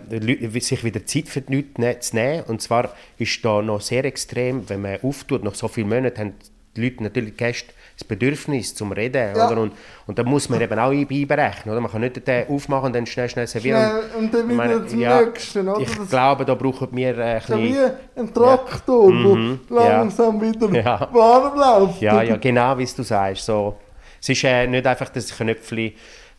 Leute, 0.09 0.61
sich 0.61 0.83
wieder 0.83 1.05
Zeit 1.05 1.27
für 1.27 1.41
die 1.41 1.55
Leute 1.55 1.81
ne- 1.81 1.99
zu 1.99 2.15
nehmen. 2.15 2.43
Und 2.47 2.61
zwar 2.61 2.93
ist 3.17 3.43
da 3.43 3.61
noch 3.61 3.81
sehr 3.81 4.05
extrem, 4.05 4.67
wenn 4.69 4.81
man 4.81 4.99
auftut, 5.01 5.43
nach 5.43 5.55
so 5.55 5.67
vielen 5.67 5.89
Monaten 5.89 6.19
haben 6.19 6.33
die 6.75 6.83
Leute 6.83 7.01
natürlich 7.03 7.35
Gäste 7.35 7.73
das 7.97 8.03
Bedürfnis 8.07 8.75
zum 8.75 8.91
Reden. 8.91 9.35
Ja. 9.35 9.49
Oder? 9.49 9.59
Und, 9.61 9.73
und 10.05 10.19
da 10.19 10.23
muss 10.23 10.49
man 10.49 10.61
eben 10.61 10.77
auch 10.77 10.91
ein- 10.91 11.07
einberechnen. 11.09 11.71
Oder? 11.73 11.81
Man 11.81 11.91
kann 11.91 12.01
nicht 12.01 12.27
den 12.27 12.47
aufmachen 12.47 12.85
und 12.87 12.95
dann 12.95 13.07
schnell, 13.07 13.27
schnell 13.27 13.47
servieren. 13.47 13.81
Schnell, 13.81 14.03
und 14.23 14.33
dann 14.33 14.49
wieder 14.49 14.87
zum 14.87 14.99
nächsten, 14.99 15.67
oder? 15.67 15.81
Ich 15.81 15.95
Das- 15.95 16.09
glaube, 16.09 16.45
da 16.45 16.53
brauchen 16.53 16.89
wir 16.91 17.17
äh, 17.17 17.23
ein 17.37 17.41
So 17.47 17.57
wie 17.57 17.69
bisschen... 17.69 17.91
ein 18.17 18.33
Traktor, 18.33 19.11
Mhm, 19.11 19.59
der 19.71 19.75
langsam 19.89 20.39
wieder 20.39 20.69
Ja. 20.79 21.09
warm 21.11 21.57
läuft. 21.87 22.01
Ja, 22.01 22.21
ja, 22.21 22.35
genau 22.37 22.77
wie 22.77 22.85
du 22.85 23.01
sagst. 23.01 23.45
So, 23.45 23.77
es 24.21 24.29
ist 24.29 24.43
äh, 24.43 24.67
nicht 24.67 24.85
einfach 24.85 25.09
das 25.09 25.35
Knöpfchen, 25.35 25.93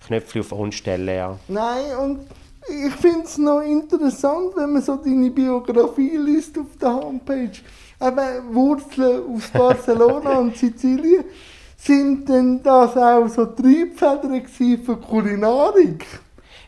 Knöpfchen 0.07 0.43
auf 0.43 0.53
On 0.53 0.71
stellen. 0.71 1.09
Ja. 1.09 1.37
Nein, 1.49 1.97
und 2.01 2.21
ich 2.71 2.95
finde 2.95 3.25
es 3.25 3.39
noch 3.39 3.61
interessant, 3.61 4.53
wenn 4.57 4.73
man 4.73 4.83
so 4.83 4.97
deine 4.97 5.31
Biografie 5.31 6.17
liest 6.17 6.59
auf 6.59 6.77
der 6.81 6.95
Homepage. 6.95 7.51
Eben 8.01 8.55
Wurzeln 8.55 9.23
aus 9.35 9.49
Barcelona 9.53 10.39
und 10.39 10.57
Sizilien. 10.57 11.25
Sind 11.77 12.29
denn 12.29 12.63
das 12.63 12.97
auch 12.97 13.29
so 13.29 13.47
Triebfedern 13.47 14.43
gewesen 14.43 14.83
für 14.85 14.97
Kulinarik? 14.97 16.05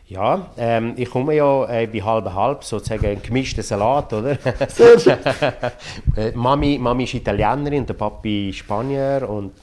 Ja, 0.07 0.47
ähm, 0.57 0.93
ich 0.97 1.09
komme 1.09 1.35
ja 1.35 1.69
äh, 1.69 1.87
bei 1.87 2.01
halb 2.01 2.33
halb, 2.33 2.63
sozusagen 2.65 3.05
ein 3.05 3.21
gemischter 3.21 3.63
Salat, 3.63 4.11
oder? 4.11 4.37
Sehr 4.67 4.99
schön. 4.99 5.17
Äh, 6.17 6.31
Mami, 6.33 6.77
Mami 6.77 7.05
ist 7.05 7.13
Italienerin, 7.13 7.85
der 7.85 7.93
Papi 7.93 8.51
Spanier 8.53 9.25
und 9.29 9.53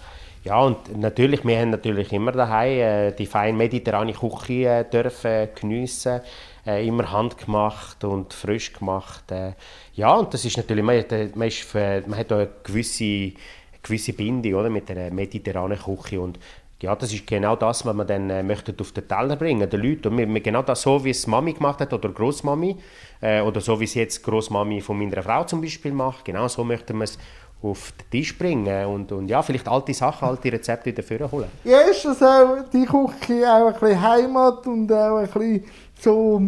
ja 0.44 0.60
und 0.60 0.96
natürlich, 0.98 1.44
wir 1.44 1.58
haben 1.58 1.70
natürlich 1.70 2.12
immer 2.12 2.32
daheim 2.32 2.78
äh, 2.78 3.12
die 3.12 3.26
feine 3.26 3.56
mediterrane 3.56 4.12
Küche 4.12 4.68
äh, 4.68 4.84
dürfen 4.84 5.48
geniessen, 5.54 6.20
äh, 6.66 6.86
immer 6.86 7.10
handgemacht 7.10 8.04
und 8.04 8.32
frisch 8.32 8.72
gemacht. 8.72 9.30
Äh, 9.30 9.52
ja 9.94 10.14
und 10.14 10.32
das 10.32 10.44
ist 10.44 10.56
natürlich, 10.56 10.84
man, 10.84 10.96
äh, 10.96 11.28
man, 11.34 11.48
ist 11.48 11.74
man 11.74 12.16
hat 12.16 12.32
eine 12.32 12.48
gewisse, 12.62 13.32
gewisse 13.82 14.12
Bindung 14.12 14.54
oder, 14.54 14.70
mit 14.70 14.88
der 14.88 15.12
mediterranen 15.12 15.78
Küche 15.78 16.20
und 16.20 16.38
ja, 16.80 16.94
das 16.94 17.12
ist 17.12 17.26
genau 17.26 17.56
das, 17.56 17.84
was 17.84 17.94
man 17.94 18.06
dann 18.06 18.30
äh, 18.30 18.42
möchte 18.42 18.72
auf 18.80 18.92
den 18.92 19.08
Teller 19.08 19.34
bringen, 19.34 19.68
den 19.68 19.80
Leuten. 19.80 20.08
Und 20.08 20.18
wir, 20.18 20.28
wir 20.28 20.40
genau 20.40 20.62
das 20.62 20.82
so, 20.82 21.04
wie 21.04 21.10
es 21.10 21.26
Mami 21.26 21.52
gemacht 21.52 21.80
hat 21.80 21.92
oder 21.92 22.08
Großmami 22.08 22.76
äh, 23.20 23.40
oder 23.40 23.60
so 23.60 23.80
wie 23.80 23.84
es 23.84 23.94
jetzt 23.94 24.22
Großmami 24.22 24.80
von 24.80 24.96
meiner 24.96 25.22
Frau 25.22 25.42
zum 25.42 25.60
Beispiel 25.60 25.92
macht. 25.92 26.24
Genau 26.24 26.46
so 26.46 26.62
möchten 26.62 26.96
wir 26.96 27.04
es 27.04 27.18
auf 27.62 27.92
den 27.92 28.10
Tisch 28.10 28.38
bringen 28.38 28.86
und, 28.86 29.10
und 29.10 29.28
ja, 29.28 29.42
vielleicht 29.42 29.66
alte 29.66 29.92
Sachen, 29.92 30.28
alte 30.28 30.52
Rezepte 30.52 30.96
wieder 30.96 31.02
vorholen. 31.02 31.48
Ja, 31.64 31.80
ist 31.80 32.04
das 32.04 32.22
auch 32.22 32.56
die 32.72 32.84
Küche 32.84 33.52
auch 33.52 33.66
ein 33.66 33.72
bisschen 33.72 34.00
Heimat 34.00 34.66
und 34.66 34.92
auch 34.92 35.18
ein 35.18 35.26
bisschen 35.26 35.64
so 35.98 36.42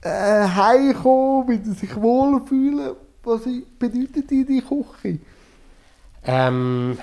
äh, 0.00 0.46
heimkommen, 0.46 1.48
wieder 1.48 1.72
sich 1.72 2.00
wohlfühlen? 2.00 2.92
Was 3.24 3.42
bedeutet 3.78 4.30
dir 4.30 4.46
die 4.46 4.62
Küche? 4.62 5.18
Ähm, 6.26 6.98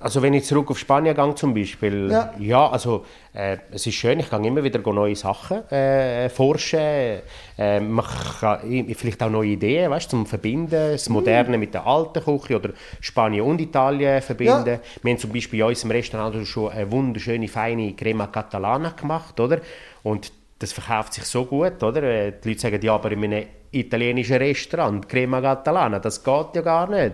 also 0.00 0.22
wenn 0.22 0.34
ich 0.34 0.44
zurück 0.44 0.70
auf 0.70 0.78
Spanien 0.78 1.14
gehe 1.14 1.34
zum 1.34 1.54
Beispiel, 1.54 2.10
Ja. 2.10 2.32
ja, 2.38 2.68
also 2.70 3.04
äh, 3.32 3.56
es 3.70 3.86
ist 3.86 3.94
schön, 3.94 4.20
ich 4.20 4.28
kann 4.30 4.44
immer 4.44 4.62
wieder 4.62 4.78
neue 4.92 5.14
Sachen 5.16 5.68
äh, 5.70 6.28
forschen, 6.28 7.20
äh, 7.58 7.80
man 7.80 8.04
kann 8.40 8.60
vielleicht 8.94 9.22
auch 9.22 9.30
neue 9.30 9.48
Ideen, 9.50 9.90
weißt, 9.90 10.10
zum 10.10 10.26
Verbinden, 10.26 10.92
das 10.92 11.08
Moderne 11.08 11.58
mit 11.58 11.74
der 11.74 11.86
alten 11.86 12.22
Küche 12.22 12.56
oder 12.56 12.70
Spanien 13.00 13.42
und 13.44 13.60
Italien 13.60 14.22
verbinden. 14.22 14.66
Ja. 14.66 14.80
Wir 15.02 15.12
haben 15.12 15.18
zum 15.18 15.32
Beispiel 15.32 15.60
in 15.60 15.66
unserem 15.66 15.90
Restaurant 15.92 16.46
schon 16.46 16.70
eine 16.70 16.90
wunderschöne, 16.90 17.48
feine 17.48 17.92
Crema 17.94 18.26
Catalana 18.26 18.90
gemacht, 18.90 19.38
oder? 19.40 19.60
Und 20.02 20.32
das 20.58 20.72
verkauft 20.72 21.12
sich 21.14 21.24
so 21.24 21.44
gut, 21.44 21.82
oder? 21.82 22.02
Äh, 22.02 22.32
Die 22.42 22.48
Leute 22.48 22.60
sagen, 22.60 22.80
ja, 22.82 22.94
aber 22.94 23.12
in 23.12 23.24
einem 23.24 23.46
italienischen 23.72 24.36
Restaurant, 24.36 25.08
Crema 25.08 25.40
Catalana, 25.40 25.98
das 25.98 26.22
geht 26.24 26.54
ja 26.54 26.62
gar 26.62 26.88
nicht. 26.88 27.12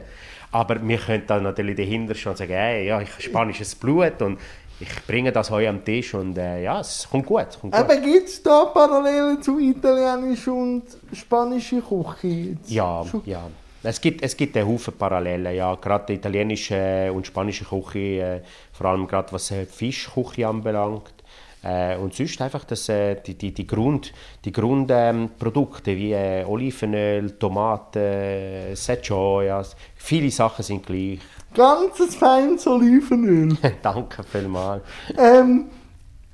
Aber 0.52 0.86
wir 0.86 0.98
können 0.98 1.24
dann 1.26 1.42
natürlich 1.42 1.76
dahinter 1.76 2.14
schon 2.14 2.36
sagen, 2.36 2.52
hey, 2.52 2.86
ja, 2.86 3.00
ich 3.00 3.10
habe 3.10 3.22
spanisches 3.22 3.74
Blut 3.74 4.20
und 4.20 4.38
ich 4.80 5.06
bringe 5.06 5.32
das 5.32 5.50
heute 5.50 5.68
am 5.68 5.84
Tisch 5.84 6.12
und 6.14 6.36
äh, 6.36 6.62
ja, 6.62 6.80
es 6.80 7.08
kommt 7.10 7.26
gut. 7.26 7.58
Kommt 7.60 7.72
gut. 7.72 7.74
Aber 7.74 7.96
gibt 7.96 8.28
es 8.28 8.42
da 8.42 8.66
Parallelen 8.66 9.40
zu 9.40 9.58
italienischer 9.58 10.52
und 10.52 10.82
spanischer 11.12 11.80
Küche? 11.80 12.56
Ja, 12.66 13.04
ja. 13.24 13.48
Es 13.84 14.00
gibt, 14.00 14.22
es 14.22 14.36
gibt 14.36 14.56
einen 14.56 14.68
Haufen 14.68 14.94
Parallelen, 14.94 15.54
ja. 15.54 15.74
Gerade 15.76 16.06
die 16.08 16.14
italienische 16.14 17.10
und 17.12 17.26
spanische 17.26 17.64
Küche, 17.64 17.98
äh, 17.98 18.40
vor 18.72 18.86
allem 18.86 19.06
gerade 19.06 19.32
was 19.32 19.50
äh, 19.50 19.66
Fischküche 19.66 20.46
anbelangt. 20.46 21.14
Äh, 21.62 21.96
und 21.96 22.14
sonst 22.14 22.40
einfach 22.42 22.64
das, 22.64 22.88
äh, 22.88 23.16
die, 23.24 23.34
die, 23.34 23.52
die 23.52 23.66
Grund, 23.66 24.12
die 24.44 24.52
Grundprodukte 24.52 25.96
wie 25.96 26.12
äh, 26.12 26.44
Olivenöl, 26.44 27.38
Tomaten, 27.38 27.98
äh, 27.98 28.74
Seccioia, 28.74 29.64
viele 29.94 30.30
Sachen 30.30 30.62
sind 30.62 30.84
gleich. 30.84 31.20
Ganzes 31.54 32.16
feines 32.16 32.66
Olivenöl. 32.66 33.56
Danke 33.82 34.22
vielmals. 34.24 34.82
ähm, 35.16 35.66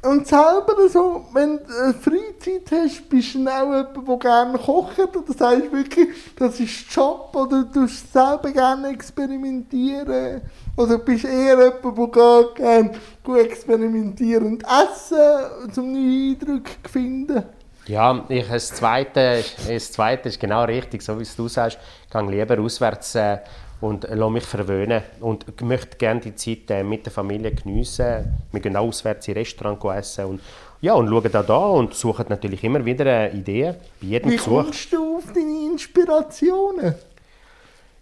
und 0.00 0.28
selber 0.28 0.88
so, 0.88 1.24
wenn 1.32 1.58
du 1.58 1.92
Freizeit 1.92 2.70
hast, 2.70 3.08
bist 3.08 3.34
du 3.34 3.48
auch 3.48 3.74
jemand, 3.74 4.08
der 4.08 4.16
gerne 4.18 4.58
kocht? 4.58 4.98
Oder 5.16 5.32
sagst 5.36 5.72
wirklich, 5.72 6.08
das 6.36 6.60
ist 6.60 6.94
Job? 6.94 7.34
Oder 7.34 7.64
du 7.64 7.86
selber 7.88 8.52
gerne 8.52 8.90
experimentieren? 8.90 10.42
Oder 10.76 10.98
bist 10.98 11.24
eher 11.24 11.58
jemand, 11.82 12.14
der 12.14 12.44
gerne 12.54 12.90
gut 13.24 13.38
experimentierend 13.38 14.62
essen, 14.62 15.76
um 15.76 15.92
neue 15.92 16.30
Eindrücke 16.30 16.70
zu 16.84 16.92
finden? 16.92 17.42
Ja, 17.86 18.24
ich, 18.28 18.46
das, 18.46 18.68
Zweite, 18.68 19.42
das 19.66 19.92
Zweite 19.92 20.28
ist 20.28 20.38
genau 20.38 20.62
richtig, 20.62 21.02
so 21.02 21.18
wie 21.18 21.22
es 21.22 21.34
du 21.34 21.48
sagst. 21.48 21.78
Ich 22.04 22.12
gehe 22.12 22.30
lieber 22.30 22.60
auswärts 22.60 23.16
äh, 23.16 23.38
und 23.80 24.06
lasse 24.10 24.30
mich 24.30 24.44
verwöhnen. 24.44 25.02
Und 25.20 25.46
ich 25.48 25.60
möchte 25.62 25.96
gerne 25.96 26.20
die 26.20 26.34
Zeit 26.34 26.70
äh, 26.70 26.82
mit 26.82 27.06
der 27.06 27.12
Familie 27.12 27.52
geniessen. 27.52 28.32
Wir 28.50 28.60
gehen 28.60 28.76
auswärts 28.76 29.28
in 29.28 29.34
Restaurant 29.34 29.82
essen 29.98 30.24
und, 30.26 30.40
ja, 30.80 30.94
und 30.94 31.08
schauen 31.08 31.30
da 31.30 31.42
da 31.42 31.66
und 31.66 31.94
suchen 31.94 32.26
natürlich 32.28 32.62
immer 32.64 32.84
wieder 32.84 33.06
äh, 33.06 33.36
Ideen 33.36 33.76
bei 34.00 34.06
jedem 34.06 34.30
Wie 34.30 34.36
Besuch. 34.36 34.64
kommst 34.64 34.92
du 34.92 35.16
auf 35.16 35.32
deine 35.32 35.72
Inspirationen? 35.72 36.94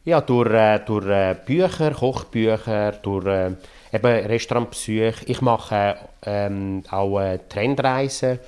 Ja, 0.05 0.21
durch, 0.21 0.51
äh, 0.53 0.79
durch 0.79 1.07
äh, 1.07 1.37
Bücher, 1.45 1.91
Kochbücher, 1.91 2.93
durch 2.93 3.27
äh, 3.27 3.51
eben 3.93 4.27
Restaurantbesuche. 4.27 5.15
Ich 5.27 5.41
mache 5.41 5.97
ähm, 6.25 6.83
auch 6.91 7.21
äh, 7.21 7.41
Trendreisen. 7.49 8.39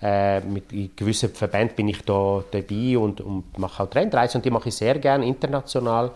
Äh, 0.00 0.40
mit 0.40 0.72
in 0.72 0.94
gewissen 0.94 1.30
Verbänden 1.30 1.74
bin 1.74 1.88
ich 1.88 2.02
da 2.02 2.44
dabei 2.52 2.96
und, 2.96 3.20
und 3.20 3.58
mache 3.58 3.82
auch 3.82 3.90
Trendreisen 3.90 4.38
und 4.38 4.44
die 4.44 4.50
mache 4.50 4.68
ich 4.68 4.76
sehr 4.76 4.96
gerne 5.00 5.26
international. 5.26 6.12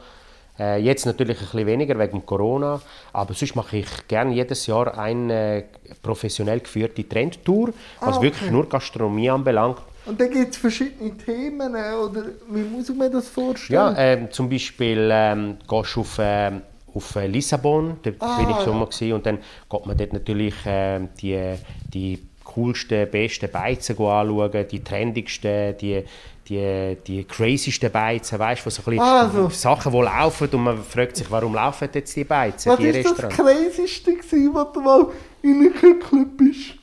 Äh, 0.59 0.83
jetzt 0.83 1.07
natürlich 1.07 1.39
ein 1.39 1.45
bisschen 1.47 1.67
weniger 1.67 1.99
wegen 1.99 2.25
Corona, 2.27 2.81
aber 3.13 3.33
sonst 3.35 3.57
mache 3.57 3.79
ich 3.79 3.87
gerne 4.07 4.35
jedes 4.35 4.67
Jahr 4.67 4.99
eine 4.99 5.65
professionell 6.03 6.61
geführte 6.61 7.09
Trendtour, 7.09 7.69
was 8.01 8.15
Ah, 8.15 8.17
okay. 8.19 8.23
wirklich 8.27 8.51
nur 8.51 8.69
Gastronomie 8.69 9.31
anbelangt. 9.31 9.79
Und 10.05 10.21
dann 10.21 10.31
gibt 10.31 10.51
es 10.51 10.57
verschiedene 10.59 11.17
Themen, 11.17 11.75
äh, 11.75 11.95
oder 11.95 12.25
wie 12.51 12.63
muss 12.63 12.89
ich 12.91 12.97
mir 12.97 13.09
das 13.09 13.29
vorstellen? 13.29 13.95
Ja, 13.95 13.95
ähm, 13.97 14.31
zum 14.31 14.51
Beispiel 14.51 15.09
ähm, 15.13 15.57
gehst 15.69 15.97
du 15.97 16.01
auf, 16.01 16.17
ähm, 16.19 16.63
auf 16.95 17.17
äh, 17.17 17.27
Lissabon, 17.29 17.99
da 18.03 18.11
Ah, 18.19 18.37
bin 18.37 18.51
ich 18.51 18.61
schon 18.63 18.79
mal 18.79 18.87
gewesen, 18.87 19.13
und 19.15 19.25
dann 19.25 19.39
geht 19.71 19.87
man 19.87 19.97
dort 19.97 20.13
natürlich 20.13 20.55
ähm, 20.67 21.09
die, 21.21 21.55
die 21.95 22.19
coolsten, 22.45 23.09
besten 23.11 23.51
Beizen 23.51 23.93
anschauen, 23.97 24.67
die 24.71 24.83
trendigsten, 24.85 25.77
die, 25.79 26.05
die, 26.49 26.97
die 27.07 27.25
crazysten 27.25 27.91
Beizen, 27.91 28.39
weißt 28.39 28.63
du, 28.63 28.67
wo 28.67 28.71
so 28.71 28.83
ein 28.83 28.85
bisschen 28.85 29.01
Also. 29.01 29.49
Sachen, 29.51 29.93
die 29.93 29.99
laufen 29.99 30.49
und 30.53 30.63
man 30.63 30.83
fragt 30.83 31.17
sich, 31.17 31.31
warum 31.31 31.55
laufen 31.55 31.89
jetzt 31.95 32.15
die 32.17 32.25
Beizen, 32.25 32.71
Was 32.71 32.79
die 32.79 32.87
ist 32.89 33.05
das 33.05 33.13
Restaurants? 33.23 33.37
Crazyste, 33.37 34.17
gewesen, 34.17 34.51
was 34.55 34.73
du 34.73 34.81
mal 34.81 35.07
reingekückelt 35.45 36.37
bist? 36.37 36.75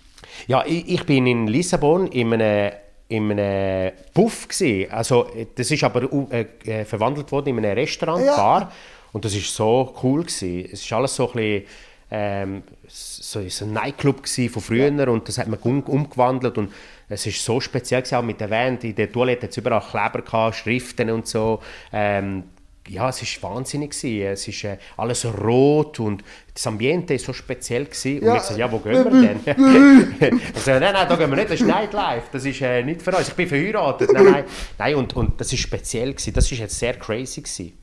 Ja, 0.47 0.63
ich, 0.65 0.87
ich 0.87 1.05
bin 1.05 1.27
in 1.27 1.47
Lissabon 1.47 2.07
in 2.07 2.33
einem, 2.33 2.71
in 3.09 3.31
einem 3.31 3.91
Puff 4.13 4.47
gewesen. 4.47 4.91
Also, 4.91 5.27
das 5.55 5.69
ist 5.71 5.83
aber 5.83 6.07
äh, 6.31 6.45
äh, 6.65 6.85
verwandelt 6.85 7.31
worden 7.31 7.49
in 7.49 7.65
einem 7.65 7.77
Restaurant, 7.77 8.23
Ja. 8.25 8.35
Bar. 8.35 8.71
Und 9.11 9.25
das 9.25 9.35
ist 9.35 9.53
so 9.53 9.93
cool 10.03 10.21
gewesen. 10.23 10.69
Es 10.71 10.81
ist 10.83 10.93
alles 10.93 11.15
so 11.15 11.27
ein 11.31 11.33
bisschen, 11.33 11.63
ähm, 12.11 12.63
so, 12.87 13.47
so 13.47 13.65
ein 13.65 13.73
Nightclub 13.73 14.27
von 14.27 14.61
früher 14.61 15.07
und 15.09 15.27
das 15.27 15.37
hat 15.37 15.47
man 15.47 15.59
um, 15.59 15.81
umgewandelt 15.81 16.57
und 16.57 16.71
es 17.09 17.25
ist 17.25 17.43
so 17.43 17.59
speziell 17.59 18.01
gewesen, 18.01 18.15
auch 18.15 18.23
mit 18.23 18.39
der 18.39 18.49
Wand. 18.49 18.83
In 18.83 18.95
der 18.95 19.11
Toilette 19.11 19.43
hat 19.43 19.51
es 19.51 19.57
überall 19.57 19.81
Kleber 19.81 20.21
gehabt, 20.21 20.55
Schriften 20.55 21.09
und 21.09 21.27
so. 21.27 21.59
Ähm, 21.91 22.43
ja, 22.87 23.09
es 23.09 23.21
ist 23.21 23.41
wahnsinnig 23.43 23.91
gewesen. 23.91 24.27
Es 24.27 24.47
ist 24.47 24.63
äh, 24.63 24.77
alles 24.97 25.25
rot 25.25 25.99
und 25.99 26.23
das 26.53 26.65
Ambiente 26.65 27.13
ist 27.13 27.25
so 27.25 27.33
speziell 27.33 27.85
gewesen. 27.85 28.23
Ja, 28.23 28.31
und 28.31 28.37
ich 28.37 28.43
so, 28.43 28.55
ja, 28.55 28.71
wo 28.71 28.79
gehen 28.79 29.03
wir 29.03 29.21
denn? 29.21 29.39
ich 30.55 30.61
so, 30.61 30.71
nein, 30.71 30.93
nein, 30.93 31.07
da 31.07 31.15
gehen 31.15 31.29
wir 31.29 31.35
nicht, 31.35 31.49
das 31.49 31.61
ist 31.61 31.67
Nightlife, 31.67 32.27
das 32.31 32.45
ist 32.45 32.61
äh, 32.61 32.83
nicht 32.83 33.01
für 33.01 33.15
uns, 33.15 33.27
ich 33.27 33.35
bin 33.35 33.47
verheiratet. 33.47 34.11
Nein, 34.11 34.25
nein, 34.25 34.43
nein 34.77 34.95
und, 34.95 35.15
und 35.15 35.39
das 35.39 35.53
ist 35.53 35.59
speziell 35.59 36.13
gewesen, 36.13 36.33
das 36.33 36.51
ist 36.51 36.59
jetzt 36.59 36.77
sehr 36.77 36.93
crazy 36.95 37.41
gewesen. 37.41 37.77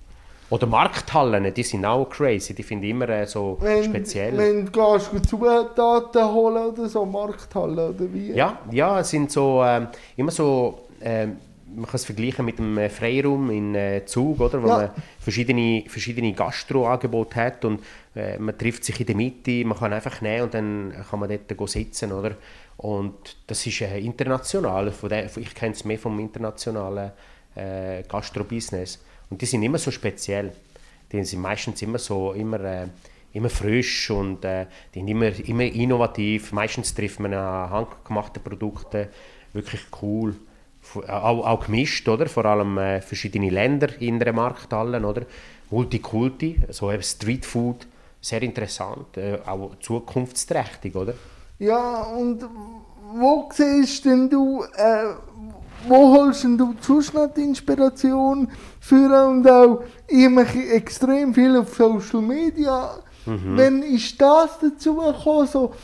Oder 0.48 0.66
Markthallen, 0.66 1.52
die 1.52 1.62
sind 1.64 1.84
auch 1.84 2.08
crazy, 2.08 2.54
die 2.54 2.62
finde 2.62 2.86
ich 2.86 2.92
immer 2.92 3.08
äh, 3.08 3.26
so 3.26 3.56
Wenn, 3.60 3.82
speziell. 3.82 4.36
wenn 4.36 4.66
du 4.66 4.70
gehst, 4.72 5.10
Zutaten 5.28 6.32
holen 6.32 6.66
oder 6.66 6.88
so, 6.88 7.04
Markthalle 7.04 7.88
oder 7.90 8.12
wie? 8.12 8.32
Ja, 8.32 8.60
ja, 8.70 9.00
es 9.00 9.10
sind 9.10 9.30
so 9.32 9.62
ähm, 9.64 9.88
immer 10.16 10.30
so, 10.30 10.86
ähm, 11.02 11.38
man 11.74 11.86
kann 11.86 11.96
es 11.96 12.04
vergleichen 12.04 12.44
mit 12.44 12.58
dem 12.58 12.78
äh, 12.78 12.88
Freiraum 12.88 13.50
in 13.50 13.74
äh, 13.74 14.04
Zug, 14.06 14.38
oder, 14.40 14.62
wo 14.62 14.68
Ja. 14.68 14.76
man 14.76 14.90
verschiedene, 15.18 15.82
verschiedene 15.88 16.32
Gastroangebote 16.32 17.34
hat 17.36 17.64
und 17.64 17.82
äh, 18.14 18.38
man 18.38 18.56
trifft 18.56 18.84
sich 18.84 19.00
in 19.00 19.06
der 19.06 19.16
Mitte, 19.16 19.64
man 19.64 19.76
kann 19.76 19.92
einfach 19.92 20.20
nehmen 20.20 20.44
und 20.44 20.54
dann 20.54 20.94
kann 21.10 21.18
man 21.20 21.28
dort 21.28 21.68
sitzen, 21.68 22.12
oder? 22.12 22.36
Und 22.76 23.36
das 23.48 23.66
ist 23.66 23.80
äh, 23.80 23.98
international, 23.98 24.92
ich 25.36 25.54
kenne 25.56 25.72
es 25.72 25.84
mehr 25.84 25.98
vom 25.98 26.20
internationalen 26.20 27.10
äh, 27.56 28.02
Gastro-Business 28.08 29.02
und 29.30 29.40
die 29.40 29.47
sind 29.47 29.62
immer 29.62 29.78
so 29.78 29.90
speziell. 29.90 30.52
Die 31.12 31.25
sind 31.25 31.40
meistens 31.40 31.83
immer 31.83 31.99
so, 31.99 32.33
immer, 32.33 32.61
äh, 32.61 32.87
immer 33.33 33.50
frisch 33.50 34.11
und 34.11 34.45
äh, 34.45 34.66
die 34.95 35.00
sind 35.00 35.09
immer, 35.09 35.26
immer 35.47 35.64
innovativ. 35.64 36.52
Meistens 36.52 36.95
trifft 36.95 37.21
man 37.21 37.35
an 37.35 37.71
handgemachte 37.71 38.40
Produkte, 38.40 39.09
wirklich 39.52 39.83
cool. 40.02 40.35
Äh, 40.95 41.11
Auch, 41.11 41.47
auch 41.47 41.66
gemischt, 41.66 42.09
oder? 42.09 42.26
Vor 42.26 42.45
allem 42.45 42.78
äh, 42.78 43.00
verschiedene 43.00 43.50
Länder 43.50 43.88
in 44.00 44.18
der 44.18 44.33
Markthallen, 44.33 45.04
oder? 45.04 45.23
Multikulti, 45.71 46.61
so 46.71 46.92
eben 46.92 47.02
Streetfood, 47.02 47.87
sehr 48.21 48.42
interessant, 48.42 49.16
äh, 49.16 49.38
auch 49.45 49.73
zukunftsträchtig, 49.80 50.95
oder? 50.95 51.14
Ja, 51.59 52.02
und 52.02 52.45
wo 53.14 53.49
siehst 53.52 54.04
denn 54.04 54.28
du, 54.30 54.62
äh, 54.62 55.06
wo 55.88 56.16
holst 56.16 56.45
du 56.45 56.75
sonst 56.81 57.14
noch 57.14 57.33
die 57.35 57.43
Inspiration 57.43 58.49
für 58.81 59.28
und 59.28 59.49
auch, 59.49 59.83
ich 60.09 60.28
mache 60.28 60.69
extrem 60.73 61.35
viel 61.35 61.57
auf 61.57 61.75
Social 61.75 62.23
Media. 62.23 62.99
Wenn 63.26 63.83
ist 63.83 64.21
das 64.21 64.59
dazu 64.61 64.95
gekommen, 64.97 65.49
so 65.49 65.75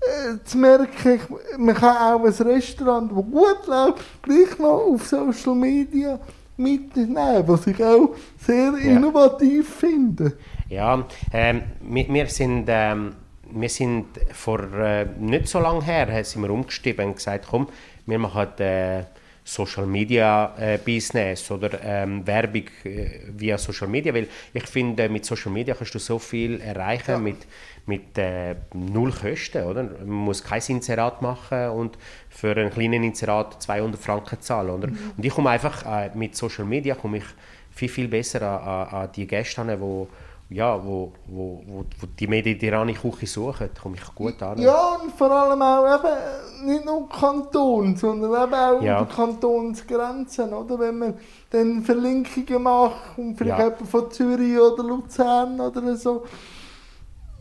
äh, 0.00 0.44
zu 0.44 0.58
merken, 0.58 1.14
ich, 1.14 1.58
man 1.58 1.74
kann 1.74 1.96
auch 1.96 2.24
ein 2.24 2.46
Restaurant, 2.46 3.10
das 3.10 3.24
gut 3.24 3.66
läuft, 3.66 4.22
gleich 4.22 4.58
noch 4.58 4.86
auf 4.86 5.06
Social 5.06 5.54
Media 5.54 6.18
mitnehmen, 6.56 7.44
was 7.46 7.66
ich 7.66 7.82
auch 7.82 8.14
sehr 8.38 8.74
innovativ 8.74 9.68
finde. 9.68 10.36
Ja, 10.68 11.04
ähm, 11.32 11.62
wir, 11.82 12.08
wir 12.08 12.26
sind, 12.28 12.66
ähm, 12.68 13.14
wir 13.50 13.68
sind 13.68 14.06
vor 14.32 14.60
äh, 14.74 15.06
nicht 15.18 15.48
so 15.48 15.58
lange 15.58 15.84
her, 15.84 16.08
äh, 16.08 16.24
sind 16.24 16.42
wir 16.42 16.50
umgestiegen 16.50 17.06
und 17.06 17.16
gesagt, 17.16 17.46
komm, 17.50 17.68
wir 18.06 18.18
machen 18.18 18.58
äh, 18.58 19.04
Social 19.44 19.86
Media 19.86 20.54
äh, 20.56 20.78
Business 20.78 21.50
oder 21.50 21.70
ähm, 21.82 22.26
Werbung 22.26 22.64
äh, 22.84 23.20
via 23.28 23.58
Social 23.58 23.88
Media, 23.88 24.14
weil 24.14 24.28
ich 24.52 24.66
finde, 24.66 25.08
mit 25.08 25.24
Social 25.24 25.50
Media 25.50 25.74
kannst 25.74 25.94
du 25.94 25.98
so 25.98 26.18
viel 26.18 26.60
erreichen 26.60 27.22
mit, 27.22 27.38
mit 27.86 28.16
äh, 28.18 28.54
null 28.72 29.12
Kosten, 29.12 29.64
oder? 29.64 29.82
Man 29.82 30.08
muss 30.08 30.44
kein 30.44 30.62
Inserat 30.68 31.22
machen 31.22 31.70
und 31.70 31.98
für 32.28 32.56
einen 32.56 32.70
kleinen 32.70 33.02
Inserat 33.02 33.60
200 33.62 34.00
Franken 34.00 34.40
zahlen, 34.40 34.70
oder? 34.70 34.88
Und 34.88 35.24
ich 35.24 35.32
komme 35.32 35.50
einfach 35.50 35.84
äh, 35.86 36.10
mit 36.14 36.36
Social 36.36 36.64
Media 36.64 36.94
komme 36.94 37.18
ich 37.18 37.24
viel, 37.70 37.88
viel 37.88 38.08
besser 38.08 38.42
an, 38.42 38.68
an, 38.68 39.02
an 39.02 39.12
die 39.14 39.26
Gäste 39.26 39.60
an, 39.60 39.80
wo, 39.80 40.08
ja, 40.52 40.84
wo, 40.84 41.12
wo, 41.26 41.62
wo, 41.66 41.78
wo 41.98 42.06
die 42.18 42.26
mediterrane 42.26 42.94
Küche 42.94 43.26
suchen, 43.26 43.70
komme 43.80 43.96
ich 43.96 44.14
gut 44.14 44.42
an. 44.42 44.58
Ja, 44.60 44.96
und 45.02 45.12
vor 45.12 45.30
allem 45.30 45.60
auch 45.62 45.86
eben 45.98 46.66
nicht 46.66 46.84
nur 46.84 47.08
Kanton, 47.08 47.96
sondern 47.96 48.30
eben 48.44 48.54
auch 48.54 48.82
Ja. 48.82 49.00
über 49.02 49.08
Kantonsgrenzen, 49.12 50.52
oder? 50.52 50.78
Wenn 50.78 50.98
man 50.98 51.14
dann 51.50 51.82
Verlinkungen 51.82 52.62
macht 52.62 53.16
und 53.18 53.36
vielleicht 53.36 53.58
Ja. 53.58 53.64
jemand 53.64 53.88
von 53.88 54.10
Zürich 54.10 54.58
oder 54.58 54.82
Luzern 54.82 55.60
oder 55.60 55.96
so. 55.96 56.24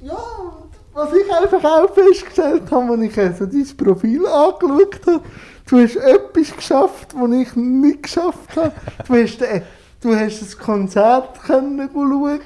Ja, 0.02 0.18
was 0.94 1.10
ich 1.14 1.32
einfach 1.34 1.64
auch 1.64 1.94
festgestellt 1.94 2.64
habe, 2.72 2.94
als 2.94 3.02
ich 3.02 3.18
also 3.20 3.46
dein 3.46 3.68
Profil 3.78 4.26
angeschaut 4.26 5.00
habe, 5.08 5.22
du 5.70 5.78
hast 5.80 5.96
etwas 5.96 6.56
geschafft, 6.56 7.14
was 7.16 7.32
ich 7.32 7.56
nicht 7.56 8.04
geschafft 8.04 8.56
habe. 8.58 8.72
Du 9.08 9.14
hast, 9.14 9.42
äh, 9.42 9.62
du 10.02 10.16
hast 10.16 10.42
ein 10.42 10.60
Konzert 10.66 11.42
können 11.44 11.90
schauen 11.94 12.40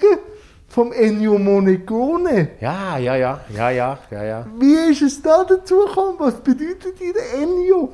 vom 0.76 0.92
Ennio 0.92 1.40
Morricone. 1.40 2.50
Ja, 2.60 2.98
ja, 2.98 3.16
ja, 3.16 3.40
ja, 3.56 3.70
ja, 3.70 3.98
ja, 4.12 4.24
ja. 4.26 4.46
Wie 4.60 4.92
ist 4.92 5.02
es 5.04 5.22
da 5.22 5.46
dazu 5.46 5.86
gekommen? 5.86 6.18
Was 6.20 6.36
bedeutet 6.42 7.00
dir 7.00 7.14
Ennio? 7.42 7.94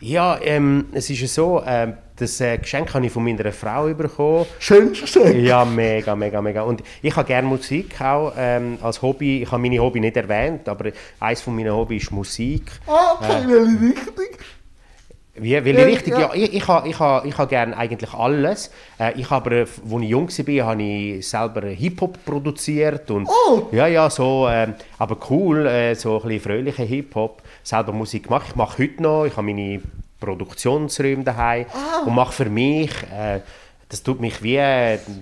Ja, 0.00 0.38
ähm, 0.42 0.88
es 0.92 1.08
ist 1.08 1.22
ja 1.22 1.26
so, 1.26 1.62
ähm, 1.66 1.94
das 2.16 2.38
äh, 2.42 2.58
Geschenk 2.58 2.92
habe 2.92 3.06
ich 3.06 3.12
von 3.12 3.24
meiner 3.24 3.50
Frau 3.50 3.94
bekommen. 3.94 4.44
Schönst 4.58 5.00
gesagt. 5.00 5.36
Ja, 5.36 5.64
mega, 5.64 6.14
mega, 6.14 6.42
mega. 6.42 6.62
Und 6.64 6.82
ich 7.00 7.16
habe 7.16 7.26
gerne 7.26 7.48
Musik 7.48 7.98
auch 7.98 8.34
ähm, 8.36 8.76
als 8.82 9.00
Hobby. 9.00 9.42
Ich 9.42 9.50
habe 9.50 9.62
meine 9.62 9.78
Hobby 9.78 9.98
nicht 9.98 10.16
erwähnt, 10.18 10.68
aber 10.68 10.90
eines 11.20 11.40
von 11.40 11.56
meinen 11.56 11.72
Hobbys 11.72 12.02
ist 12.02 12.12
Musik. 12.12 12.70
Ah, 12.86 13.14
okay, 13.14 13.44
welche 13.46 13.80
Richtung? 13.80 14.14
Wie, 15.40 15.54
weil 15.64 15.78
Ja, 15.78 15.84
richtig, 15.84 16.12
ja. 16.12 16.20
ja, 16.20 16.30
ich, 16.34 16.54
ich, 16.54 16.68
habe, 16.68 16.88
ich, 16.88 16.98
habe, 16.98 17.26
ich 17.28 17.36
habe 17.38 17.48
gerne 17.48 17.76
eigentlich 17.76 18.12
alles. 18.14 18.70
Äh, 18.98 19.18
ich 19.20 19.28
habe, 19.30 19.50
als 19.60 19.80
ich 20.02 20.08
jung 20.08 20.28
war, 20.28 20.66
habe 20.66 20.82
ich 20.82 21.28
selber 21.28 21.66
Hip-Hop 21.68 22.24
produziert. 22.24 23.10
Und, 23.10 23.28
Oh! 23.28 23.68
Ja, 23.72 23.86
ja, 23.86 24.08
so, 24.10 24.48
ähm, 24.50 24.74
aber 24.98 25.16
cool, 25.30 25.66
äh, 25.66 25.94
so 25.94 26.16
ein 26.16 26.22
bisschen 26.28 26.40
fröhlicher 26.40 26.84
Hip-Hop. 26.84 27.42
Selber 27.62 27.92
Musik 27.92 28.24
gemacht. 28.24 28.46
Ich 28.50 28.56
mache 28.56 28.82
heute 28.82 29.02
noch, 29.02 29.24
ich 29.24 29.36
habe 29.36 29.46
meine 29.46 29.80
Produktionsräume 30.20 31.24
daheim 31.24 31.66
Ah. 31.72 32.06
und 32.06 32.14
mache 32.14 32.32
für 32.32 32.48
mich... 32.50 32.90
Äh, 33.16 33.40
das 33.90 34.02
tut 34.02 34.20
mich 34.20 34.42
wie, 34.42 34.58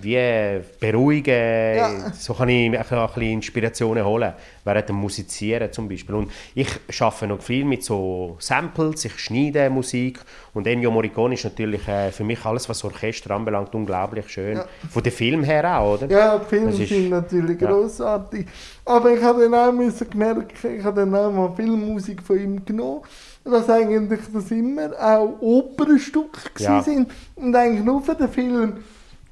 wie 0.01 0.61
beruhigen. 0.81 1.77
Ja. 1.77 2.13
So 2.13 2.35
kann 2.35 2.49
ich 2.49 2.77
auch 2.77 2.91
ein 2.91 3.07
bisschen 3.07 3.23
Inspirationen 3.35 4.05
holen, 4.05 4.33
während 4.65 4.89
dem 4.89 4.97
Musizieren 4.97 5.73
zum 5.73 5.89
Beispiel. 5.89 6.17
Und 6.17 6.33
ich 6.55 6.67
arbeite 7.01 7.29
noch 7.29 7.41
viel 7.41 7.65
mit 7.65 7.85
so 7.85 8.37
Samples, 8.41 9.05
ich 9.05 9.17
schneide 9.21 9.71
Musik 9.71 10.19
und 10.53 10.67
Ennio 10.67 10.91
Morricone 10.91 11.35
ist 11.35 11.45
natürlich 11.45 11.87
äh, 11.87 12.11
für 12.11 12.25
mich 12.25 12.45
alles, 12.45 12.69
was 12.69 12.83
Orchester 12.83 13.31
anbelangt, 13.31 13.73
unglaublich 13.75 14.29
schön. 14.29 14.57
Ja. 14.57 14.67
Von 14.91 15.03
dem 15.03 15.13
Film 15.13 15.45
her 15.45 15.79
auch, 15.79 15.95
oder? 15.95 16.11
Ja, 16.11 16.39
die 16.39 16.47
Filme 16.47 16.71
ist- 16.71 16.89
sind 16.89 17.11
natürlich 17.11 17.61
ja. 17.61 17.71
grossartig. 17.71 18.47
Aber 18.85 19.13
ich 19.13 19.23
habe 19.23 19.49
dann 19.49 19.55
auch 19.55 20.11
gemerkt, 20.11 20.53
ich 20.65 20.83
habe 20.83 21.01
dann 21.01 21.15
auch 21.15 21.31
mal 21.31 21.53
viel 21.55 21.69
Musik 21.77 22.21
von 22.23 22.37
ihm 22.39 22.65
genommen, 22.65 23.03
dass 23.51 23.69
eigentlich 23.71 24.21
das 24.33 24.51
immer 24.51 24.91
auch 25.01 25.37
Opernstücke 25.41 26.41
Ja. 26.59 26.83
sind 26.83 27.11
und 27.37 27.55
eigentlich 27.55 27.85
nur 27.85 28.03
für 28.03 28.15
den 28.15 28.29
Film 28.29 28.75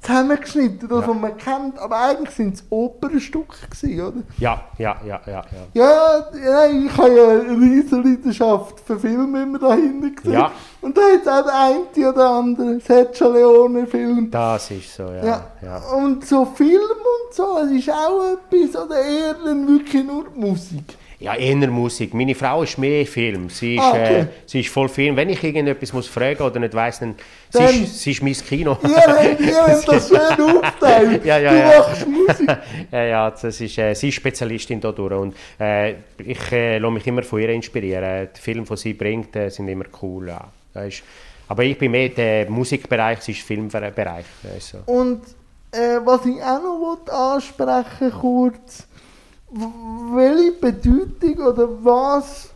zusammengeschnitten, 0.01 0.87
das 0.89 1.01
Ja. 1.01 1.09
was 1.09 1.17
man 1.17 1.37
kennt, 1.39 1.79
aber 1.79 1.97
eigentlich 1.97 2.35
sind 2.35 2.55
es 2.57 2.65
Opernstücke 2.69 3.57
gewesen, 3.71 4.01
oder? 4.03 4.23
Ja, 4.39 4.63
ja, 4.79 4.97
ja, 5.07 5.21
ja. 5.27 5.33
ja. 5.33 5.43
Ja, 5.73 6.27
ja, 6.45 6.67
ich 6.67 6.97
habe 6.97 7.17
ja 7.17 7.29
eine 7.31 7.59
riesige 7.61 7.97
Leidenschaft 7.97 8.81
für 8.81 8.99
Filme 8.99 9.43
immer 9.45 9.59
dahinter 9.59 10.11
gesehen. 10.11 10.33
Ja. 10.35 10.53
Und 10.83 10.97
da 10.97 11.01
hat 11.01 11.23
es 11.23 11.29
auch 11.29 11.45
der 11.45 11.55
eine 11.59 12.13
oder 12.13 12.31
andere 12.31 12.81
Sergio 12.81 13.33
Leone-Film. 13.33 14.31
Das 14.31 14.71
ist 14.71 14.95
so, 14.95 15.05
ja. 15.05 15.25
Ja. 15.25 15.47
ja. 15.63 15.79
Und 15.97 16.27
so 16.27 16.45
Film 16.45 16.81
und 16.83 17.35
so, 17.35 17.59
das 17.63 17.71
ist 17.71 17.89
auch 17.91 18.35
etwas, 18.35 18.85
oder 18.85 18.97
eher 19.01 19.37
wirklich 19.43 20.05
nur 20.05 20.25
die 20.35 20.39
Musik. 20.39 20.99
Ja, 21.25 21.35
eher 21.37 21.69
Musik. 21.71 22.13
Meine 22.13 22.35
Frau 22.35 22.63
ist 22.65 22.77
mehr 22.77 23.07
Film. 23.07 23.49
Sie 23.49 23.77
ist, 23.77 23.81
Ah, 23.83 23.91
okay. 23.93 24.19
äh, 24.21 24.27
sie 24.45 24.61
ist 24.61 24.69
voll 24.69 24.91
Film. 24.91 25.17
Wenn 25.17 25.31
ich 25.31 25.43
irgendetwas 25.43 25.93
muss 25.95 26.07
fragen 26.07 26.43
oder 26.43 26.61
nicht 26.61 26.75
weiss, 26.75 26.99
dann, 26.99 27.15
sie, 27.51 27.59
Dann- 27.59 27.83
ist, 27.85 27.99
sie 28.01 28.11
ist 28.11 28.23
mein 28.23 28.35
Kino. 28.35 28.77
Ihr 28.83 28.91
habt, 29.71 29.89
das 29.89 30.09
schön 30.09 30.19
aufteilt. 30.19 31.25
Ja, 31.31 31.39
ja, 31.39 31.51
du 31.51 31.59
ja. 31.59 31.79
machst 31.79 32.07
Musik. 32.07 32.57
ja, 32.93 33.05
ja, 33.05 33.31
das 33.31 33.45
ist, 33.61 33.79
äh, 33.79 33.95
sie 33.95 34.09
ist 34.11 34.17
Spezialistin 34.17 34.81
da 34.83 34.93
durch 34.93 35.13
und 35.15 35.35
äh, 35.59 35.93
ich 36.19 36.53
äh, 36.53 36.77
lasse 36.77 36.93
mich 36.93 37.07
immer 37.07 37.23
von 37.23 37.41
ihr 37.41 37.49
inspirieren. 37.49 38.29
Die 38.37 38.41
Filme, 38.41 38.67
die 38.69 38.77
sie 38.77 38.93
bringt, 38.93 39.35
äh, 39.35 39.49
sind 39.49 39.69
immer 39.69 39.87
cool. 40.03 40.29
Ja. 40.29 40.47
Das 40.75 40.89
ist, 40.89 41.03
aber 41.49 41.63
ich 41.65 41.79
bin 41.79 41.91
mehr 41.91 42.11
der 42.11 42.51
Musikbereich, 42.51 43.23
sie 43.23 43.33
ist 43.33 43.41
Filmbereich. 43.41 43.95
Also. 44.53 44.79
Und 44.87 45.23
äh, 45.73 45.99
was 46.05 46.27
ich 46.27 46.43
auch 46.43 46.63
noch 46.63 47.13
ansprechen 47.13 48.13
kurz, 48.21 48.87
welche 49.55 50.53
Bedeutung 50.53 51.47
oder 51.47 51.69
was 51.85 52.51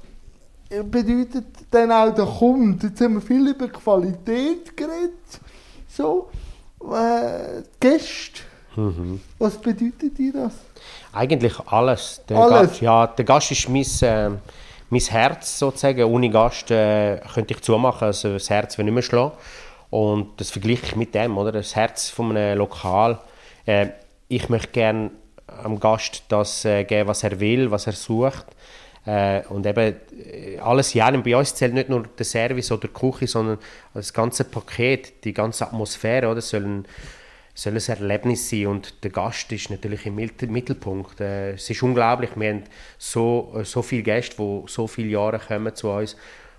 bedeutet 0.69 1.47
dann 1.71 1.93
auch 1.93 2.15
der 2.15 2.27
Kunde? 2.27 2.89
Jetzt 2.89 3.01
haben 3.01 3.15
wir 3.15 3.21
viel 3.21 3.49
über 3.49 3.69
Qualität 3.69 4.77
geredet. 4.77 5.41
So, 5.89 6.29
äh, 6.83 7.63
Gäste. 7.81 8.43
Mhm. 8.77 9.21
Was 9.39 9.57
bedeutet 9.59 10.19
dir 10.19 10.33
das? 10.33 10.55
Eigentlich 11.13 11.59
alles. 11.67 12.21
Der 12.29 12.37
alles? 12.37 12.71
Gast, 12.71 12.81
ja, 12.81 13.07
der 13.07 13.25
Gast 13.25 13.51
ist 13.51 13.69
mein, 13.69 13.87
äh, 14.03 14.31
mein 14.91 15.01
Herz 15.01 15.59
sozusagen. 15.59 16.05
Ohne 16.05 16.31
Gast 16.31 16.71
äh, 16.71 17.21
könnte 17.33 17.55
ich 17.55 17.63
zumachen, 17.63 18.07
also 18.07 18.35
das 18.35 18.51
Herz 18.51 18.77
will 18.79 18.85
nicht 18.85 18.95
mehr 18.95 19.03
schlagen. 19.03 19.33
Und 19.91 20.41
das 20.41 20.51
vergleiche 20.51 20.85
ich 20.85 20.97
mit 20.97 21.15
dem, 21.15 21.39
oder? 21.39 21.53
Das 21.53 21.75
Herz 21.75 22.11
von 22.11 22.37
einem 22.37 22.59
Lokal. 22.59 23.19
Äh, 23.67 23.89
ich 24.29 24.49
möchte 24.49 24.73
gerne 24.73 25.11
am 25.63 25.81
Gast 25.81 26.25
das 26.29 26.65
äh, 26.65 26.85
geben, 26.85 27.09
was 27.09 27.25
er 27.25 27.39
will, 27.41 27.71
was 27.71 27.87
er 27.87 27.93
sucht. 27.93 28.47
Äh, 29.07 29.43
und 29.49 29.67
eben 29.67 29.97
äh, 30.13 30.59
alles 30.59 30.95
ja, 30.95 31.11
bei 31.11 31.37
uns 31.37 31.55
zählt 31.55 31.75
nicht 31.75 31.89
nur 31.89 32.05
der 32.19 32.27
Service 32.27 32.71
oder 32.71 32.89
die 32.89 32.93
Küche, 32.93 33.27
sondern 33.27 33.59
das 33.95 34.13
ganze 34.13 34.45
Paket, 34.45 35.25
die 35.25 35.33
ganze 35.33 35.67
Atmosphäre, 35.67 36.29
oder? 36.29 36.41
Soll 36.41 36.65
ein, 36.65 36.85
soll 37.55 37.75
ein 37.75 37.89
Erlebnis 37.89 38.51
sein 38.51 38.67
und 38.67 39.03
der 39.03 39.11
Gast 39.11 39.51
ist 39.53 39.71
natürlich 39.71 40.05
im 40.07 40.15
Mittelpunkt. 40.15 41.21
Äh, 41.21 41.53
es 41.53 41.71
ist 41.71 41.83
unglaublich, 41.83 42.31
wir 42.37 42.51
haben 42.51 42.65
so, 42.99 43.53
äh, 43.57 43.65
so 43.65 43.83
viele 43.83 44.03
Gäste, 44.03 44.37
die 44.39 44.63
so 44.67 44.87
viele 44.87 45.09
Jahre 45.09 45.39
kommen 45.39 45.75
zu 45.75 45.89
uns 45.89 46.17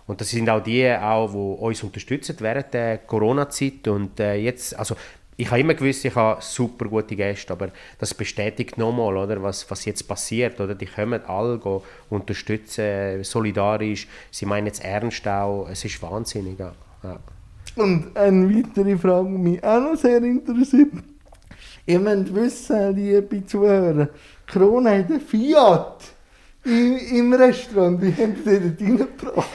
und 0.09 0.19
das 0.19 0.29
sind 0.31 0.49
auch 0.49 0.59
die, 0.59 0.91
auch, 0.91 1.29
die 1.29 1.61
uns 1.63 1.83
unterstützen 1.83 2.35
während 2.39 2.73
der 2.73 2.97
Corona-Zeit 2.97 3.87
und 3.89 4.19
äh, 4.19 4.37
jetzt, 4.37 4.75
also 4.75 4.95
ich 5.39 5.49
habe 5.49 5.61
immer 5.61 5.73
gewusst, 5.73 6.03
ich 6.03 6.13
habe 6.15 6.41
super 6.41 6.89
gute 6.89 7.15
Gäste, 7.15 7.53
aber 7.53 7.69
das 7.97 8.13
bestätigt 8.13 8.77
nochmal, 8.77 9.15
oder, 9.15 9.41
was, 9.41 9.71
was 9.71 9.85
jetzt 9.85 10.05
passiert. 10.05 10.59
Oder? 10.59 10.75
Die 10.75 10.85
kommen 10.85 11.21
alle 11.25 11.81
unterstützen, 12.09 13.23
solidarisch, 13.23 14.05
sie 14.31 14.45
meinen 14.45 14.67
jetzt 14.67 14.83
ernst 14.83 15.25
auch, 15.25 15.69
es 15.71 15.85
ist 15.85 16.01
wahnsinnig. 16.01 16.59
Ja. 16.59 16.73
Und 17.77 18.17
eine 18.17 18.53
weitere 18.53 18.97
Frage, 18.97 19.29
die 19.29 19.37
mich 19.37 19.63
auch 19.63 19.79
noch 19.79 19.95
sehr 19.95 20.21
interessiert. 20.21 20.91
Ihr 21.85 21.99
müsst 21.99 22.35
wissen, 22.35 22.95
liebe 22.97 23.45
Zuhörer, 23.45 24.09
Corona 24.51 24.91
hat 24.91 25.09
ein 25.09 25.21
Fiat 25.21 26.03
im, 26.65 26.97
im 26.97 27.33
Restaurant, 27.33 28.01
wie 28.01 28.13
haben 28.21 28.35
Sie 28.43 28.59
dort 28.59 28.81
reingebracht? 28.81 29.47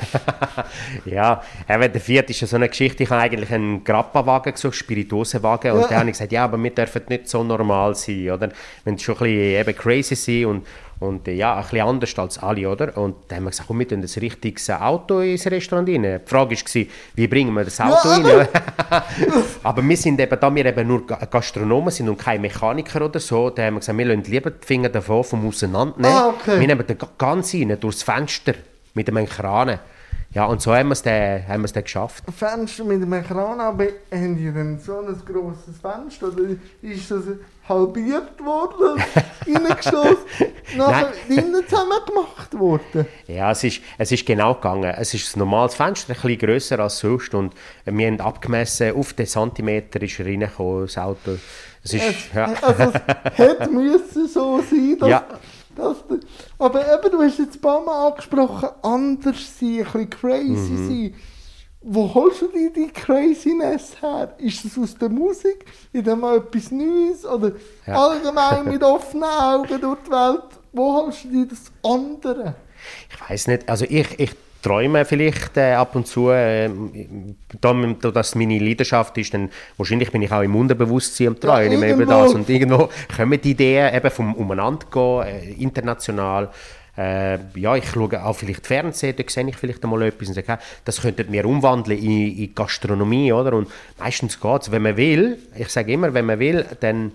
ja, 1.05 1.43
eben, 1.69 1.93
der 1.93 2.01
vierte 2.01 2.31
ist 2.31 2.41
ja 2.41 2.47
so 2.47 2.57
eine 2.57 2.69
Geschichte, 2.69 3.03
ich 3.03 3.11
habe 3.11 3.23
eigentlich 3.23 3.53
einen 3.53 3.85
Grappa-Wagen 3.85 4.53
gesucht, 4.53 4.75
Spirituosenwagen, 4.75 5.73
und 5.73 5.83
ja. 5.83 5.89
dann 5.89 5.99
habe 5.99 6.11
ich 6.11 6.15
gesagt, 6.15 6.33
ja, 6.33 6.45
aber 6.45 6.63
wir 6.63 6.71
dürfen 6.71 7.03
nicht 7.09 7.29
so 7.29 7.45
normal 7.45 7.95
sein, 7.95 8.31
oder? 8.31 8.51
Wenn 8.85 8.99
schon 8.99 9.17
ein 9.17 9.19
bisschen 9.19 9.61
eben 9.61 9.77
crazy 9.77 10.15
sind 10.15 10.47
und 10.47 10.67
und 11.05 11.29
äh, 11.29 11.33
ja, 11.33 11.57
ein 11.57 11.63
bisschen 11.63 11.81
anders 11.87 12.19
als 12.19 12.39
alle, 12.39 12.69
oder? 12.69 12.97
Und 12.97 13.17
dann 13.29 13.37
haben 13.37 13.45
wir 13.45 13.51
gesagt, 13.51 13.69
komm, 13.69 13.79
wir 13.79 13.89
tun 13.89 14.01
ein 14.01 14.21
richtiges 14.21 14.71
Auto 14.71 15.21
ins 15.21 15.47
Restaurant 15.47 15.89
rein. 15.89 16.03
Die 16.03 16.19
Frage 16.25 16.57
war, 16.57 16.85
wie 17.15 17.27
bringen 17.27 17.55
wir 17.55 17.65
das 17.65 17.81
Auto 17.81 18.09
ja, 18.09 18.39
rein? 18.39 18.49
aber 19.63 19.83
wir 19.83 19.97
sind 19.97 20.21
eben, 20.21 20.41
da 20.41 20.55
wir 20.55 20.67
eben 20.67 20.89
nur 20.89 21.07
Gastronomen 21.07 21.91
sind 21.91 22.09
und 22.09 22.19
keine 22.19 22.41
Mechaniker 22.41 23.05
oder 23.05 23.21
so, 23.21 23.51
da 23.51 23.65
haben 23.65 23.75
wir 23.75 23.81
gesagt, 23.81 23.99
wir 23.99 24.07
lassen 24.07 24.31
lieber 24.31 24.51
die 24.51 24.67
Finger 24.67 24.89
davon 24.89 25.25
vom 25.25 25.49
Auseinandernehmen. 25.49 26.17
Ah, 26.17 26.29
okay. 26.29 26.61
Wir 26.61 26.67
nehmen 26.67 26.87
den 26.87 26.99
ganz 27.19 27.55
rein, 27.55 27.77
durchs 27.81 28.03
Fenster, 28.03 28.55
mit 28.95 29.09
einem 29.09 29.27
Kran. 29.27 29.79
Ja, 30.35 30.47
und 30.47 30.61
so 30.61 30.75
haben 30.75 30.89
wir 30.89 30.95
es 30.95 31.03
dann, 31.03 31.47
haben 31.47 31.61
wir 31.61 31.67
es 31.67 31.73
dann 31.73 31.85
geschafft. 31.85 32.25
Fenster 32.37 32.83
mit 32.83 33.01
einem 33.01 33.25
Kran, 33.25 33.61
aber 33.61 33.87
haben 34.11 34.37
die 34.37 34.51
denn 34.51 34.81
so 34.81 34.99
ein 34.99 35.17
grosses 35.25 35.79
Fenster? 35.81 36.27
Oder 36.27 36.57
ist 36.83 37.09
das 37.09 37.23
halbiert 37.69 38.45
worden, 38.45 39.01
reingeschossen, 39.47 40.17
nachher 40.77 41.13
innen 41.29 41.63
zusammen 41.69 41.99
gemacht 42.05 42.59
worden? 42.59 43.07
Ja, 43.29 43.53
es 43.53 43.63
ist, 43.63 43.81
es 43.97 44.11
ist 44.11 44.27
genau 44.27 44.55
gegangen. 44.55 44.93
Es 44.99 45.15
ist 45.15 45.37
ein 45.37 45.39
normales 45.39 45.77
Fenster, 45.77 46.15
ein 46.15 46.21
bisschen 46.21 46.39
grösser 46.39 46.81
als 46.81 46.99
sonst 46.99 47.33
und 47.33 47.55
wir 47.85 48.07
haben 48.07 48.21
abgemessen, 48.21 48.93
auf 48.97 49.13
den 49.13 49.27
Zentimeter 49.27 50.03
ist 50.03 50.19
reingekommen, 50.19 50.87
das 50.87 50.99
Auto. 50.99 51.39
Es 51.85 51.95
ist, 51.95 52.03
es, 52.03 52.33
ja. 52.35 52.53
Also 52.61 52.83
es 52.83 52.95
hätte 53.39 53.71
müssen 53.71 54.27
so 54.27 54.61
sein, 54.69 54.97
dass... 54.99 55.09
Ja. 55.09 55.27
Das, 55.75 55.97
aber 56.59 56.81
eben, 56.81 57.11
du 57.11 57.23
hast 57.23 57.39
jetzt 57.39 57.57
ein 57.57 57.61
paar 57.61 57.81
Mal 57.83 58.09
angesprochen, 58.09 58.69
anders 58.83 59.59
sein, 59.59 59.79
ein 59.79 59.85
bisschen 59.85 60.11
crazy 60.11 60.73
mhm. 60.73 60.89
sein. 60.89 61.15
Wo 61.87 62.15
holst 62.15 62.41
du 62.41 62.49
dir 62.49 62.73
die 62.73 62.89
Craziness 62.89 64.01
her? 64.01 64.35
Ist 64.39 64.65
das 64.65 64.79
aus 64.79 64.95
der 64.97 65.11
Musik? 65.11 65.67
Ist 65.93 66.07
das 66.07 66.17
mal 66.17 66.39
etwas 66.39 66.71
Neues? 66.71 67.27
Oder 67.27 67.53
ja. 67.87 67.95
allgemein 67.95 68.65
mit 68.65 68.83
offenen 68.83 69.25
Augen 69.25 69.81
durch 69.81 69.99
die 70.07 70.11
Welt? 70.11 70.45
Wo 70.73 70.95
holst 70.95 71.25
du 71.25 71.29
dir 71.29 71.47
das 71.47 71.71
andere? 71.83 72.55
Ich 73.11 73.31
weiß 73.31 73.49
nicht. 73.49 73.69
Also 73.69 73.85
ich, 73.85 74.19
ich 74.19 74.31
träume 74.65 75.05
vielleicht 75.05 75.57
äh, 75.59 75.75
ab 75.75 75.95
und 75.95 76.07
zu, 76.07 76.31
äh, 76.31 76.71
da, 77.61 77.75
dass 78.11 78.35
meine 78.35 78.59
Leidenschaft 78.59 79.17
ist, 79.19 79.35
dann 79.35 79.51
wahrscheinlich 79.77 80.11
bin 80.11 80.23
ich 80.23 80.33
auch 80.33 80.41
im 80.41 80.57
Unterbewusstsein 80.57 81.29
am 81.29 81.41
Träumen 81.41 81.83
ja, 81.83 81.95
über 81.95 82.07
das 82.07 82.33
und 82.33 82.49
irgendwo 82.49 82.89
kommen 83.15 83.41
die 83.41 83.51
Ideen 83.51 83.95
eben 83.95 84.11
vom 84.11 84.35
Umeinandergehen, 84.35 85.23
äh, 85.27 85.53
international. 85.63 86.49
Äh, 86.97 87.39
ja, 87.57 87.77
ich 87.77 87.87
schaue 87.91 88.25
auch 88.25 88.35
vielleicht 88.35 88.67
Fernsehen, 88.67 89.15
da 89.17 89.25
sehe 89.27 89.47
ich 89.49 89.57
vielleicht 89.57 89.85
einmal 89.85 90.03
etwas 90.03 90.29
und 90.29 90.35
sage, 90.35 90.59
das 90.85 91.03
könntet 91.03 91.31
wir 91.31 91.45
umwandeln 91.45 91.99
in, 91.99 92.39
in 92.39 92.55
Gastronomie, 92.55 93.33
oder? 93.33 93.53
Und 93.55 93.69
meistens 93.99 94.41
geht 94.41 94.63
es, 94.63 94.71
wenn 94.71 94.83
man 94.83 94.97
will, 94.97 95.39
ich 95.57 95.69
sage 95.69 95.93
immer, 95.93 96.15
wenn 96.15 96.25
man 96.25 96.39
will, 96.39 96.65
dann 96.81 97.13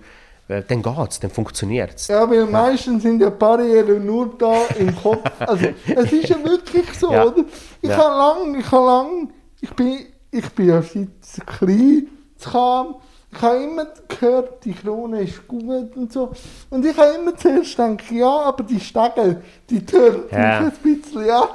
dann 0.50 0.82
geht 0.82 1.10
es, 1.10 1.20
dann 1.20 1.30
funktioniert 1.30 1.94
es. 1.94 2.08
Ja, 2.08 2.28
weil 2.28 2.46
meistens 2.46 3.02
sind 3.02 3.20
ja 3.20 3.30
Barrieren 3.30 4.04
nur 4.04 4.36
da 4.36 4.66
im 4.78 4.94
Kopf. 4.94 5.30
Also, 5.38 5.66
es 5.86 6.12
ist 6.12 6.28
ja 6.28 6.42
wirklich 6.42 6.92
so, 6.98 7.12
ja. 7.12 7.24
oder? 7.24 7.44
Ich 7.80 7.88
ja. 7.88 7.96
habe 7.96 8.42
lang, 8.42 8.58
ich 8.58 8.70
habe 8.70 8.86
lang, 8.86 9.32
ich 9.60 9.70
bin, 9.74 10.06
ich 10.30 10.48
bin 10.50 10.68
ja 10.68 10.82
seit 10.82 11.46
klein 11.46 12.08
zu 12.36 12.50
kam, 12.50 12.96
ich 13.32 13.42
habe 13.42 13.62
immer 13.62 13.86
gehört, 14.08 14.64
die 14.64 14.72
Krone 14.72 15.22
ist 15.22 15.46
gut 15.46 15.96
und 15.96 16.12
so. 16.12 16.32
Und 16.68 16.84
ich 16.84 16.96
habe 16.96 17.14
immer 17.14 17.36
zuerst 17.36 17.76
gedacht, 17.76 18.10
ja, 18.10 18.40
aber 18.40 18.64
die 18.64 18.80
Stege, 18.80 19.42
die 19.68 19.84
tönt 19.86 20.32
ja. 20.32 20.62
mich 20.62 20.72
ein 20.72 21.00
bisschen, 21.00 21.26
ja. 21.26 21.48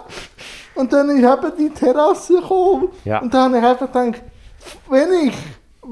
Und 0.76 0.94
dann 0.94 1.10
ist 1.10 1.18
eben 1.18 1.58
die 1.58 1.70
Terrasse 1.70 2.36
gekommen. 2.36 2.90
Ja. 3.04 3.20
Und 3.20 3.34
dann 3.34 3.54
habe 3.54 3.58
ich 3.58 3.64
einfach 3.64 3.92
gedacht, 3.92 4.24
wenn 4.90 5.28
ich 5.28 5.36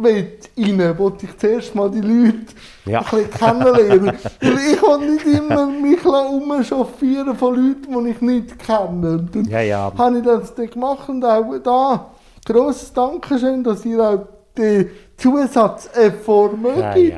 rein 0.02 0.98
wollte 0.98 1.26
ich 1.26 1.38
zuerst 1.38 1.76
mal 1.76 1.90
die 1.90 2.02
Leute 2.02 2.54
ja. 2.86 3.00
ein 3.00 3.06
bisschen 3.06 3.32
kennenlernen. 3.32 4.18
Weil 4.42 4.58
ich 4.72 4.82
kann 4.82 5.14
nicht 5.14 5.26
immer 5.26 5.68
mich 5.68 6.06
umchauffieren 6.06 7.36
von 7.36 7.56
Leuten, 7.56 8.04
die 8.04 8.12
ich 8.12 8.22
nicht 8.22 8.60
kenne. 8.60 9.28
Und 9.34 9.48
ja, 9.48 9.62
ja. 9.62 9.94
habe 9.98 10.18
ich 10.18 10.24
das 10.24 10.56
dann 10.56 10.70
gemacht 10.70 11.10
und 11.10 11.24
auch 11.24 11.58
da 11.64 12.12
grosses 12.46 12.94
Dankeschön, 12.94 13.64
dass 13.64 13.86
ihr 13.86 14.00
auch 14.00 14.28
den 14.58 14.90
Zusatzeffort 15.18 16.58
mögt. 16.60 16.78
Ja, 16.78 16.96
ja. 16.96 17.18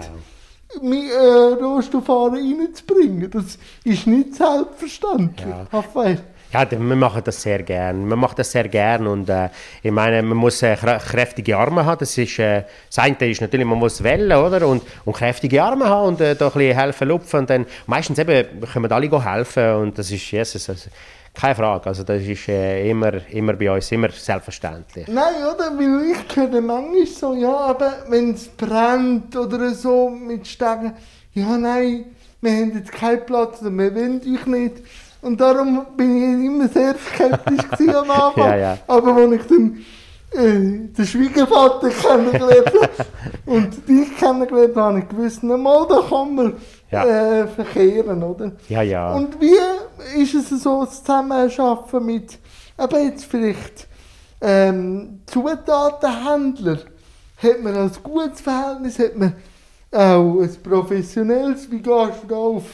Mein 0.82 1.10
äh, 1.10 1.64
Rohstofffahrer 1.64 2.34
reinzubringen. 2.34 3.30
Das 3.32 3.58
ist 3.86 4.08
nicht 4.08 4.36
selbstverständlich. 4.36 5.48
Ja. 5.48 5.66
Ja, 6.56 6.72
wir 6.72 6.80
machen 6.80 7.22
das 7.26 7.41
sehr 7.41 7.63
gern. 7.63 8.08
Man 8.08 8.18
macht 8.18 8.39
das 8.39 8.50
sehr 8.50 8.70
gern 8.70 9.08
und 9.08 9.30
äh, 9.30 9.50
ich 9.84 9.91
meine, 9.91 10.24
man 10.24 10.38
muss 10.38 10.62
äh, 10.63 10.78
kräftige 10.78 11.58
Arme 11.58 11.84
haben. 11.84 12.00
Das 12.00 12.18
ist 12.18 12.39
äh, 12.39 12.63
das 12.88 13.00
eine 13.00 13.30
ist 13.30 13.41
natürlich, 13.41 13.68
man 13.68 13.78
muss 13.78 14.02
wählen, 14.02 14.32
oder? 14.32 14.65
Und, 14.65 14.82
und 15.04 15.13
kräftige 15.18 15.62
Arme 15.62 15.84
haben 15.84 16.08
und 16.08 16.22
äh, 16.22 16.34
da 16.34 16.48
ein 16.48 16.54
bisschen 16.54 16.78
helfen 16.78 17.08
lupfen 17.10 17.39
und 17.41 17.50
dann 17.50 17.65
meistens 17.88 18.20
eben 18.20 18.46
können 18.72 18.89
alle 18.89 19.26
helfen 19.26 19.76
und 19.82 20.00
das 20.00 20.10
ist 20.10 20.32
Jesus. 20.32 20.70
Also, 20.70 20.89
keine 21.34 21.56
Frage, 21.56 21.88
also 21.88 22.04
das 22.04 22.22
ist 22.24 22.48
äh, 22.48 22.89
immer, 22.89 23.12
immer 23.32 23.52
bei 23.52 23.70
uns 23.70 23.91
immer 23.91 24.10
selbstverständlich. 24.10 25.10
Nein, 25.10 25.36
oder? 25.54 25.78
Weil 25.78 26.12
ich 26.12 26.36
höre 26.38 26.62
manchmal 26.62 27.06
so, 27.06 27.34
ja, 27.34 27.54
aber 27.54 28.06
wenn 28.08 28.34
es 28.34 28.48
brennt 28.48 29.36
oder 29.36 29.72
so 29.74 30.10
mit 30.10 30.48
Stegen, 30.48 30.94
ja, 31.34 31.58
nein, 31.58 32.06
wir 32.39 32.52
haben 32.54 32.78
jetzt 32.78 32.94
keinen 32.94 33.26
Platz, 33.26 33.62
wir 33.62 33.72
wollen 33.72 34.22
euch 34.22 34.46
nicht. 34.46 34.76
Und 35.26 35.42
darum 35.42 35.88
bin 35.98 36.18
ich 36.18 36.46
immer 36.46 36.68
sehr 36.68 36.94
skeptisch 37.00 37.88
am 37.96 38.12
Anfang. 38.12 38.48
ja, 38.48 38.58
ja. 38.58 38.78
Aber 38.86 39.16
als 39.16 39.34
ich 39.34 39.42
dann 39.48 39.84
äh, 40.34 40.88
den 40.96 41.06
Schwiegervater 41.08 41.90
kennengelernt 41.90 42.68
habe 42.68 43.06
und 43.48 43.90
dich 43.90 44.16
kennengelernt 44.20 44.76
habe, 44.76 44.82
habe 44.84 45.00
ich 45.00 45.10
gewusst, 45.10 45.42
mal, 45.42 45.88
da 45.90 46.04
kann 46.08 46.36
man 46.36 46.54
ja. 46.92 47.06
äh, 47.06 47.48
verkehren, 47.48 48.22
oder? 48.22 48.52
Ja, 48.70 48.84
ja. 48.84 49.16
Und 49.16 49.42
wie 49.42 50.22
ist 50.22 50.36
es 50.36 50.62
so, 50.62 50.86
das 50.86 51.00
Zusammenarbeiten 51.04 52.06
mit, 52.06 52.38
eben 52.80 53.08
jetzt 53.08 53.26
vielleicht 53.26 53.88
ähm, 54.42 55.22
Zutatenhändler? 55.26 56.82
Hat 57.42 57.64
man 57.64 57.76
ein 57.76 57.92
gutes 58.04 58.42
Verhältnis? 58.42 59.00
Hat 59.00 59.18
man 59.18 59.34
auch 59.92 60.40
ein 60.40 60.56
professionelles? 60.62 61.72
Wie 61.72 61.82
gehst 61.82 62.22
du 62.22 62.28
da 62.28 62.36
auf 62.36 62.66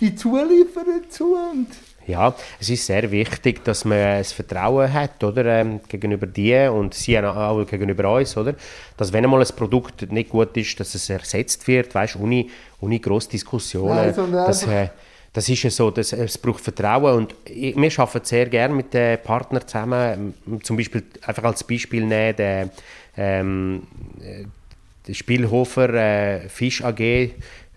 die 0.00 0.16
Zulieferer 0.16 1.08
zu? 1.08 1.36
Und 1.36 1.68
ja, 2.06 2.34
es 2.60 2.70
ist 2.70 2.86
sehr 2.86 3.10
wichtig, 3.10 3.64
dass 3.64 3.84
man 3.84 4.18
das 4.18 4.32
Vertrauen 4.32 4.92
hat, 4.92 5.22
oder, 5.22 5.44
ähm, 5.44 5.80
gegenüber 5.88 6.26
dir 6.26 6.72
und 6.72 6.94
sie 6.94 7.18
auch 7.18 7.64
gegenüber 7.66 8.12
uns, 8.12 8.36
oder, 8.36 8.54
dass 8.96 9.12
wenn 9.12 9.24
einmal 9.24 9.40
ein 9.40 9.56
Produkt 9.56 10.10
nicht 10.10 10.30
gut 10.30 10.56
ist, 10.56 10.78
dass 10.80 10.94
es 10.94 11.08
ersetzt 11.10 11.66
wird, 11.68 11.94
weißt, 11.94 12.16
ohne, 12.16 12.46
ohne 12.80 12.98
grosse 12.98 13.30
Diskussionen, 13.30 14.14
dass, 14.32 14.66
äh, 14.66 14.88
das 15.32 15.48
ist 15.48 15.62
ja 15.62 15.70
so, 15.70 15.90
dass 15.90 16.12
es 16.12 16.36
braucht 16.36 16.62
Vertrauen 16.62 17.16
und 17.16 17.34
ich, 17.46 17.74
wir 17.74 17.98
arbeiten 17.98 18.24
sehr 18.24 18.46
gerne 18.46 18.74
mit 18.74 18.92
den 18.92 19.18
Partnern 19.22 19.66
zusammen. 19.66 20.34
Zum 20.62 20.76
Beispiel 20.76 21.04
einfach 21.24 21.44
als 21.44 21.64
Beispiel 21.64 22.04
nehmen, 22.04 22.36
der, 22.36 22.68
ähm, 23.16 23.82
der 25.06 25.14
Spielhofer 25.14 25.88
äh, 25.94 26.48
Fisch 26.48 26.84
AG, 26.84 27.00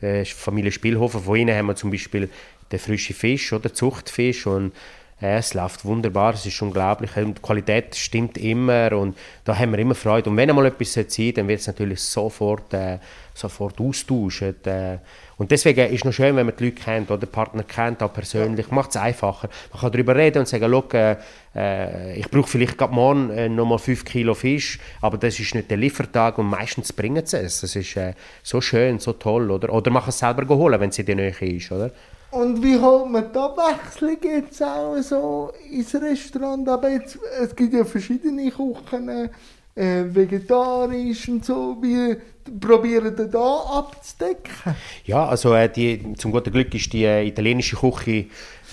äh, 0.01 0.25
Familie 0.25 0.71
Spielhofer, 0.71 1.19
von 1.19 1.37
ihnen 1.37 1.55
haben 1.55 1.67
wir 1.67 1.75
zum 1.75 1.91
Beispiel 1.91 2.29
den 2.71 2.79
frischen 2.79 3.15
Fisch 3.15 3.53
oder 3.53 3.73
Zuchtfisch 3.73 4.47
und 4.47 4.73
ja, 5.21 5.37
es 5.37 5.53
läuft 5.53 5.85
wunderbar, 5.85 6.33
es 6.33 6.45
ist 6.45 6.61
unglaublich. 6.61 7.11
Die 7.15 7.33
Qualität 7.41 7.95
stimmt 7.95 8.37
immer 8.37 8.91
und 8.91 9.17
da 9.45 9.57
haben 9.57 9.71
wir 9.71 9.79
immer 9.79 9.95
Freude. 9.95 10.29
Und 10.29 10.35
wenn 10.35 10.49
einmal 10.49 10.65
etwas 10.65 10.91
sein 10.91 11.33
dann 11.33 11.47
wird 11.47 11.61
es 11.61 11.67
natürlich 11.67 12.01
sofort, 12.01 12.73
äh, 12.73 12.97
sofort 13.33 13.79
austauschen. 13.79 14.55
Äh, 14.65 14.97
und 15.37 15.51
deswegen 15.51 15.87
ist 15.87 15.99
es 15.99 16.03
noch 16.03 16.11
schön, 16.11 16.35
wenn 16.35 16.45
man 16.45 16.55
die 16.57 16.65
Leute 16.65 16.81
kennt 16.81 17.09
oder 17.09 17.19
den 17.19 17.31
Partner 17.31 17.63
kennt, 17.63 18.03
auch 18.03 18.11
persönlich. 18.11 18.69
Macht 18.71 18.89
es 18.89 18.97
einfacher. 18.97 19.47
Man 19.71 19.81
kann 19.81 19.91
darüber 19.93 20.17
reden 20.17 20.39
und 20.39 20.49
sagen, 20.49 20.83
äh, 20.91 21.15
äh, 21.55 22.19
ich 22.19 22.29
brauche 22.29 22.47
vielleicht 22.47 22.77
gerade 22.77 22.93
morgen 22.93 23.29
äh, 23.29 23.47
nochmal 23.47 23.79
5 23.79 24.03
Kilo 24.03 24.33
Fisch, 24.33 24.79
aber 24.99 25.17
das 25.17 25.39
ist 25.39 25.55
nicht 25.55 25.71
der 25.71 25.77
Liefertag 25.77 26.37
und 26.39 26.47
meistens 26.47 26.91
bringen 26.91 27.25
sie 27.25 27.37
es. 27.37 27.61
Das 27.61 27.73
ist 27.73 27.95
äh, 27.95 28.15
so 28.43 28.59
schön, 28.59 28.99
so 28.99 29.13
toll. 29.13 29.49
Oder, 29.49 29.71
oder 29.71 29.91
man 29.91 30.01
kann 30.01 30.09
es 30.09 30.19
selber 30.19 30.57
holen, 30.57 30.77
wenn 30.81 30.89
es 30.89 30.99
in 30.99 31.05
der 31.05 31.15
Nähe 31.15 31.31
ist. 31.39 31.71
Oder? 31.71 31.91
Und 32.35 32.61
wie 32.61 32.77
holt 32.77 33.09
man 33.09 33.31
die 33.31 33.39
Abwechslung 33.39 34.17
jetzt 34.21 34.61
auch 34.61 34.97
so 35.01 35.53
ins 35.71 35.95
Restaurant? 35.95 36.67
Aber 36.67 36.89
jetzt, 36.89 37.17
es 37.41 37.55
gibt 37.55 37.73
ja 37.73 37.85
verschiedene 37.85 38.51
Küchen, 38.51 39.29
äh, 39.73 40.03
vegetarisch 40.05 41.29
und 41.29 41.45
so. 41.45 41.77
Wie 41.81 42.17
probieren 42.59 43.15
ihr 43.17 43.25
da 43.27 43.55
abzudecken? 43.79 44.75
Ja, 45.05 45.27
also 45.27 45.53
äh, 45.53 45.69
die, 45.69 46.13
zum 46.17 46.33
guten 46.33 46.51
Glück 46.51 46.73
ist 46.75 46.91
die 46.91 47.05
äh, 47.05 47.25
italienische 47.25 47.77
Küche 47.77 48.25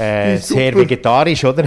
äh, 0.03 0.37
sehr 0.39 0.75
vegetarisch, 0.75 1.45
oder? 1.45 1.65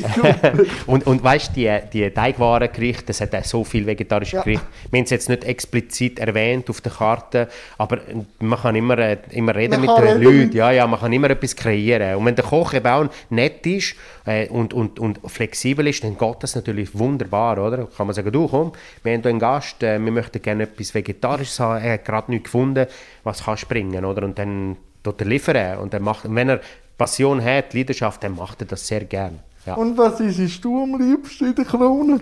und, 0.86 1.06
und 1.06 1.22
weißt 1.22 1.50
du, 1.50 1.60
die, 1.60 1.78
die 1.92 2.10
Teigwarengerichte, 2.10 3.06
das 3.06 3.20
hat 3.20 3.34
auch 3.34 3.44
so 3.44 3.64
viel 3.64 3.86
vegetarische 3.86 4.36
ja. 4.36 4.42
Gerichte. 4.42 4.66
Wir 4.90 4.98
haben 4.98 5.04
es 5.04 5.10
jetzt 5.10 5.28
nicht 5.28 5.44
explizit 5.44 6.18
erwähnt 6.18 6.70
auf 6.70 6.80
der 6.80 6.92
Karte, 6.92 7.48
aber 7.76 7.98
man 8.38 8.58
kann 8.58 8.76
immer, 8.76 8.98
äh, 8.98 9.18
immer 9.30 9.54
reden 9.54 9.84
man 9.84 9.96
mit 9.96 10.08
den 10.08 10.22
Leuten. 10.22 10.56
Ja, 10.56 10.70
ja, 10.70 10.86
man 10.86 11.00
kann 11.00 11.12
immer 11.12 11.30
etwas 11.30 11.56
kreieren. 11.56 12.16
Und 12.16 12.26
wenn 12.26 12.36
der 12.36 12.44
Koch 12.44 12.74
eben 12.74 12.86
auch 12.86 13.06
nett 13.30 13.66
ist 13.66 13.94
äh, 14.24 14.48
und, 14.48 14.72
und, 14.72 14.98
und 14.98 15.20
flexibel 15.26 15.86
ist, 15.86 16.04
dann 16.04 16.16
geht 16.16 16.36
das 16.40 16.54
natürlich 16.54 16.96
wunderbar, 16.96 17.58
oder? 17.58 17.88
Kann 17.96 18.06
man 18.06 18.14
sagen, 18.14 18.30
du 18.30 18.46
komm, 18.46 18.72
wir 19.02 19.12
haben 19.12 19.22
hier 19.22 19.30
einen 19.30 19.38
Gast, 19.38 19.82
äh, 19.82 19.98
wir 19.98 20.12
möchten 20.12 20.40
gerne 20.40 20.64
etwas 20.64 20.94
Vegetarisches 20.94 21.60
haben, 21.60 21.82
er 21.82 21.94
hat 21.94 22.04
gerade 22.04 22.30
nichts 22.30 22.44
gefunden, 22.44 22.86
was 23.24 23.44
kann 23.44 23.56
springen, 23.56 24.04
oder? 24.04 24.22
Und 24.22 24.38
dann 24.38 24.76
dort 25.02 25.20
liefern. 25.22 25.78
Und, 25.78 25.94
dann 25.94 26.02
macht, 26.02 26.24
und 26.24 26.34
wenn 26.34 26.48
er 26.48 26.60
Passion 26.98 27.42
hat, 27.42 27.72
Leidenschaft, 27.72 28.22
dann 28.24 28.34
macht 28.34 28.60
er 28.60 28.66
das 28.66 28.86
sehr 28.86 29.04
gern. 29.04 29.38
Ja. 29.64 29.74
Und 29.74 29.96
was 29.96 30.20
ist 30.20 30.64
du 30.64 30.82
am 30.82 31.00
liebsten 31.00 31.46
in 31.46 31.54
der 31.54 31.64
Krone? 31.64 32.20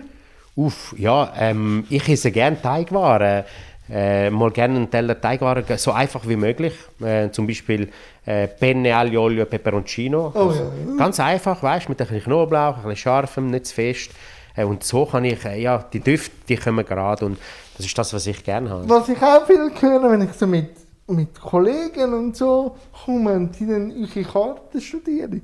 Uff, 0.55 0.93
ja, 0.97 1.33
ähm, 1.37 1.85
ich 1.89 2.07
esse 2.07 2.31
gerne 2.31 2.61
Teigwaren. 2.61 3.43
Äh, 3.89 4.29
mal 4.29 4.51
gerne 4.51 4.75
einen 4.75 4.91
Teller 4.91 5.19
Teigwaren, 5.19 5.63
so 5.77 5.91
einfach 5.91 6.27
wie 6.27 6.35
möglich. 6.35 6.73
Äh, 7.01 7.31
zum 7.31 7.47
Beispiel 7.47 7.89
äh, 8.25 8.47
Penne, 8.47 8.95
Aglio, 8.95 9.23
Olio, 9.23 9.45
Peperoncino. 9.45 10.31
Oh, 10.35 10.47
also, 10.49 10.63
ja. 10.63 10.95
Ganz 10.97 11.19
einfach, 11.19 11.63
weißt, 11.63 11.87
mit 11.87 12.01
ein 12.01 12.07
bisschen 12.07 12.23
Knoblauch, 12.23 12.77
ein 12.77 12.83
bisschen 12.83 12.97
scharfem, 12.97 13.47
nicht 13.47 13.67
zu 13.67 13.75
fest. 13.75 14.11
Äh, 14.55 14.65
und 14.65 14.83
so 14.83 15.05
kann 15.05 15.23
ich, 15.23 15.43
äh, 15.45 15.61
ja, 15.61 15.85
die 15.93 16.01
Düfte, 16.01 16.35
die 16.49 16.57
kommen 16.57 16.85
gerade 16.85 17.25
und 17.25 17.37
das 17.77 17.85
ist 17.85 17.97
das, 17.97 18.13
was 18.13 18.27
ich 18.27 18.43
gerne 18.43 18.69
habe. 18.69 18.89
Was 18.89 19.07
ich 19.07 19.21
auch 19.21 19.45
viel 19.45 19.71
höre, 19.79 20.11
wenn 20.11 20.23
ich 20.23 20.33
so 20.33 20.47
mit 20.47 20.69
mit 21.07 21.39
Kollegen 21.39 22.13
und 22.13 22.35
so 22.35 22.75
kommen, 23.05 23.51
die 23.51 23.65
dann 23.65 23.91
eure 23.91 24.23
Karten 24.23 24.81
studieren. 24.81 25.41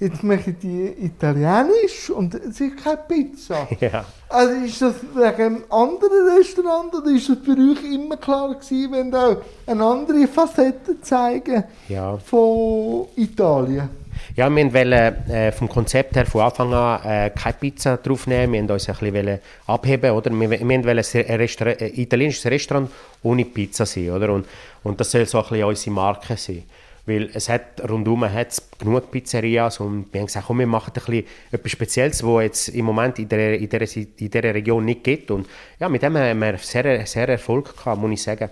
Jetzt 0.00 0.22
mache 0.22 0.50
ich 0.50 0.58
die 0.58 0.86
Italienisch 1.06 2.10
und 2.10 2.32
es 2.34 2.60
ist 2.60 2.76
keine 2.76 2.98
Pizza. 3.08 3.66
Ja. 3.80 4.04
Also 4.28 4.64
ist 4.64 4.80
das 4.82 4.94
wegen 5.14 5.42
einem 5.42 5.64
anderen 5.70 6.36
Restaurant 6.36 6.94
oder 6.94 7.10
ist 7.10 7.28
das 7.28 7.38
für 7.38 7.52
euch 7.52 7.92
immer 7.92 8.16
klar 8.16 8.54
gewesen, 8.54 8.92
wenn 8.92 9.14
auch 9.14 9.38
eine 9.66 9.84
andere 9.84 10.28
Facette 10.28 11.00
zeigen 11.00 11.64
ja. 11.88 12.16
von 12.18 13.06
Italien? 13.16 13.88
Ja, 14.38 14.48
wir 14.54 14.72
wollten 14.72 15.32
äh, 15.32 15.50
vom 15.50 15.68
Konzept 15.68 16.14
her 16.14 16.24
von 16.24 16.42
Anfang 16.42 16.72
an 16.72 17.04
äh, 17.04 17.30
keine 17.30 17.54
Pizza 17.54 17.96
draufnehmen. 17.96 18.52
Wir 18.52 18.60
wollten 18.68 18.72
uns 18.72 18.88
ein 18.88 19.40
abheben. 19.66 20.12
Oder? 20.12 20.30
Wir, 20.30 20.48
wir 20.48 20.60
wollten 20.60 20.88
ein, 20.88 21.36
Restaur 21.40 21.66
ein 21.66 21.92
italienisches 21.96 22.46
Restaurant 22.46 22.88
ohne 23.24 23.44
Pizza 23.44 23.84
sein. 23.84 24.10
Oder? 24.10 24.32
Und, 24.32 24.46
und 24.84 25.00
das 25.00 25.10
soll 25.10 25.26
so 25.26 25.38
ein 25.38 25.48
bisschen 25.48 25.64
unsere 25.64 25.90
Marke 25.90 26.36
sein. 26.36 26.62
Weil 27.04 27.30
es 27.34 27.48
hat, 27.48 27.80
rundum 27.90 28.32
hat 28.32 28.62
genug 28.78 29.10
Pizzerias 29.10 29.80
und 29.80 30.06
wir 30.12 30.20
haben 30.20 30.26
gesagt, 30.26 30.46
komm, 30.46 30.60
wir 30.60 30.68
machen 30.68 30.92
ein 30.94 31.02
bisschen 31.04 31.24
etwas 31.50 31.72
Spezielles, 31.72 32.22
was 32.22 32.42
jetzt 32.44 32.68
im 32.68 32.84
Moment 32.84 33.18
in 33.18 33.28
dieser, 33.28 33.54
in 33.54 33.68
dieser, 33.68 33.96
in 33.96 34.30
dieser 34.30 34.54
Region 34.54 34.84
nicht 34.84 35.02
gibt. 35.02 35.32
Und 35.32 35.48
ja, 35.80 35.88
mit 35.88 36.00
dem 36.00 36.16
haben 36.16 36.38
wir 36.38 36.58
sehr, 36.58 37.04
sehr 37.06 37.28
Erfolg 37.28 37.76
gehabt, 37.76 38.00
muss 38.00 38.12
ich 38.12 38.22
sagen. 38.22 38.50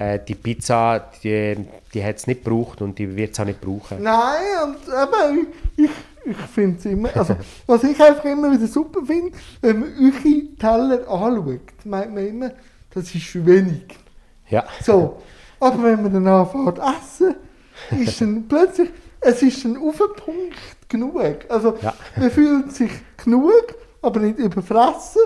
Äh, 0.00 0.18
die 0.26 0.34
Pizza, 0.34 1.10
die, 1.22 1.56
die 1.92 2.02
hat 2.02 2.16
es 2.16 2.26
nicht 2.26 2.42
gebraucht 2.42 2.80
und 2.80 2.98
die 2.98 3.14
wird 3.14 3.32
es 3.32 3.40
auch 3.40 3.44
nicht 3.44 3.60
brauchen. 3.60 4.02
Nein, 4.02 4.40
und 4.64 4.78
eben, 4.88 5.46
ich, 5.76 5.90
ich 6.24 6.36
finde 6.54 6.78
es 6.78 6.86
immer, 6.86 7.14
also 7.14 7.36
was 7.66 7.84
ich 7.84 8.00
einfach 8.02 8.24
immer 8.24 8.50
wieder 8.50 8.66
super 8.66 9.00
finde, 9.04 9.36
wenn 9.60 9.80
man 9.80 9.90
eure 10.00 10.56
Teller 10.58 11.06
anschaut, 11.06 11.84
meint 11.84 12.14
man 12.14 12.26
immer, 12.26 12.50
das 12.94 13.14
ist 13.14 13.44
wenig. 13.44 13.82
Ja. 14.48 14.64
So, 14.82 15.20
aber 15.60 15.82
wenn 15.82 16.02
man 16.02 16.14
dann 16.14 16.26
anfängt 16.28 16.78
essen, 16.78 17.34
ist 17.90 18.22
dann 18.22 18.44
plötzlich, 18.48 18.88
es 19.20 19.42
ist 19.42 19.62
dann 19.66 19.76
auf 19.76 19.98
den 19.98 20.16
Punkt 20.16 20.88
genug. 20.88 21.44
Also 21.50 21.76
ja. 21.82 21.92
man 22.16 22.30
fühlt 22.30 22.72
sich 22.72 22.92
genug, 23.22 23.74
aber 24.00 24.20
nicht 24.20 24.38
überfressen 24.38 25.20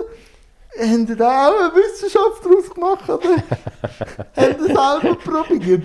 haben 0.79 1.07
Sie 1.07 1.15
da 1.15 1.47
auch 1.47 1.59
eine 1.59 1.73
Wissenschaft 1.73 2.43
daraus 2.43 2.69
gemacht? 2.69 3.09
Oder 3.09 3.35
haben 4.35 4.55
das 4.57 5.01
selber 5.01 5.15
probiert? 5.15 5.83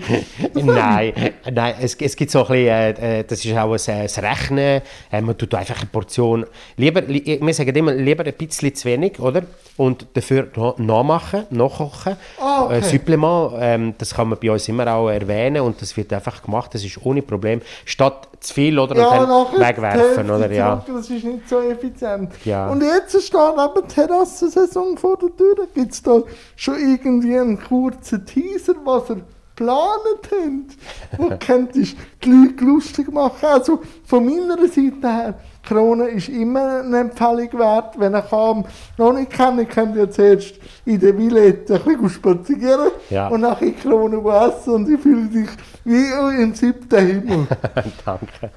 nein, 0.53 1.33
nein 1.51 1.75
es, 1.81 1.95
es 1.95 2.15
gibt 2.15 2.31
so 2.31 2.45
ein 2.45 2.47
bisschen, 2.47 2.67
äh, 2.67 3.19
äh 3.19 3.23
das 3.23 3.45
ist 3.45 3.57
auch 3.57 3.71
ein, 3.71 3.79
ein 3.89 4.25
Rechnen. 4.25 4.81
Äh, 5.11 5.21
man 5.21 5.37
tut 5.37 5.53
einfach 5.53 5.77
eine 5.77 5.87
Portion, 5.87 6.45
lieber, 6.77 7.01
li, 7.01 7.39
wir 7.41 7.53
sagen 7.53 7.75
immer, 7.75 7.93
lieber 7.93 8.25
ein 8.25 8.33
bisschen 8.33 8.75
zu 8.75 8.85
wenig, 8.85 9.19
oder? 9.19 9.43
Und 9.77 10.07
dafür 10.13 10.47
nachmachen, 10.77 11.45
nachkochen. 11.49 12.17
Ah, 12.39 12.65
okay. 12.65 12.79
äh, 12.79 12.81
Supplement, 12.81 13.53
ähm, 13.59 13.93
das 13.97 14.13
kann 14.13 14.29
man 14.29 14.39
bei 14.39 14.51
uns 14.51 14.67
immer 14.67 14.93
auch 14.93 15.09
erwähnen 15.09 15.61
und 15.61 15.81
das 15.81 15.95
wird 15.97 16.11
einfach 16.13 16.41
gemacht, 16.43 16.73
das 16.73 16.83
ist 16.83 17.03
ohne 17.03 17.21
Problem. 17.21 17.61
Statt 17.85 18.27
zu 18.41 18.53
viel 18.55 18.79
oder 18.79 18.95
ja, 18.95 19.21
und 19.21 19.53
dann 19.53 19.61
wegwerfen, 19.61 20.29
oder? 20.29 20.51
Ja. 20.51 20.83
Das 20.87 21.09
ist 21.09 21.23
nicht 21.23 21.47
so 21.47 21.61
effizient. 21.61 22.31
Ja. 22.43 22.69
Und 22.69 22.81
jetzt 22.81 23.21
steht 23.21 23.39
eben 23.39 23.87
die 23.87 23.93
Terrassensaison 23.93 24.97
vor 24.97 25.17
der 25.17 25.35
Tür. 25.37 25.67
Gibt 25.73 25.91
es 25.93 26.01
da 26.01 26.21
schon 26.55 26.75
irgendwie 26.79 27.37
einen 27.37 27.61
kurzen 27.61 28.25
Teaser, 28.25 28.73
was 28.83 29.11
ihr 29.11 29.21
geplant 29.61 30.71
habt? 31.11 31.19
Wo 31.19 31.37
könntest 31.37 31.95
die 32.23 32.29
Leute 32.29 32.63
lustig 32.63 33.11
machen? 33.11 33.45
Also 33.45 33.81
von 34.05 34.25
meiner 34.25 34.57
Seite 34.67 35.01
her 35.01 35.35
Krone 35.63 36.07
ist 36.07 36.29
immer 36.29 36.79
eine 36.79 36.99
Empfehlung 36.99 37.53
wert, 37.53 37.99
wenn 37.99 38.13
er 38.13 38.23
kam. 38.23 38.65
Noch 38.97 39.13
nicht 39.13 39.31
kennen, 39.31 39.67
könnt 39.67 39.95
ihr 39.95 40.09
zuerst 40.09 40.55
in 40.85 40.99
der 40.99 41.15
Villette 41.15 41.75
ein 41.75 41.83
bisschen 41.83 42.09
spazieren 42.09 42.91
ja. 43.09 43.27
und 43.27 43.41
nachher 43.41 43.67
in 43.67 43.79
Krone 43.79 44.17
essen 44.17 44.73
und 44.73 44.89
ich 44.89 44.99
fühle 44.99 45.27
dich 45.27 45.49
wie 45.83 46.41
im 46.41 46.53
siebten 46.55 47.05
Himmel. 47.05 47.47
Danke. 48.05 48.51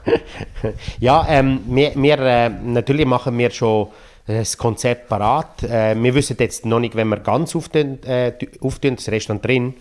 Ja, 0.98 1.26
ähm, 1.28 1.60
wir, 1.66 1.92
wir 1.94 2.18
äh, 2.18 2.48
natürlich 2.48 3.06
machen 3.06 3.36
wir 3.36 3.50
schon 3.50 3.88
das 4.26 4.56
Konzept 4.56 5.08
parat. 5.08 5.62
Äh, 5.62 5.94
wir 6.02 6.14
wissen 6.14 6.36
jetzt 6.38 6.64
noch 6.64 6.80
nicht, 6.80 6.96
wenn 6.96 7.08
wir 7.08 7.18
ganz 7.20 7.54
auf 7.54 7.68
den, 7.68 8.02
äh, 8.04 8.32
auf 8.60 8.78
den 8.78 8.96
das 8.96 9.08
Restaurant 9.08 9.44
drin 9.44 9.74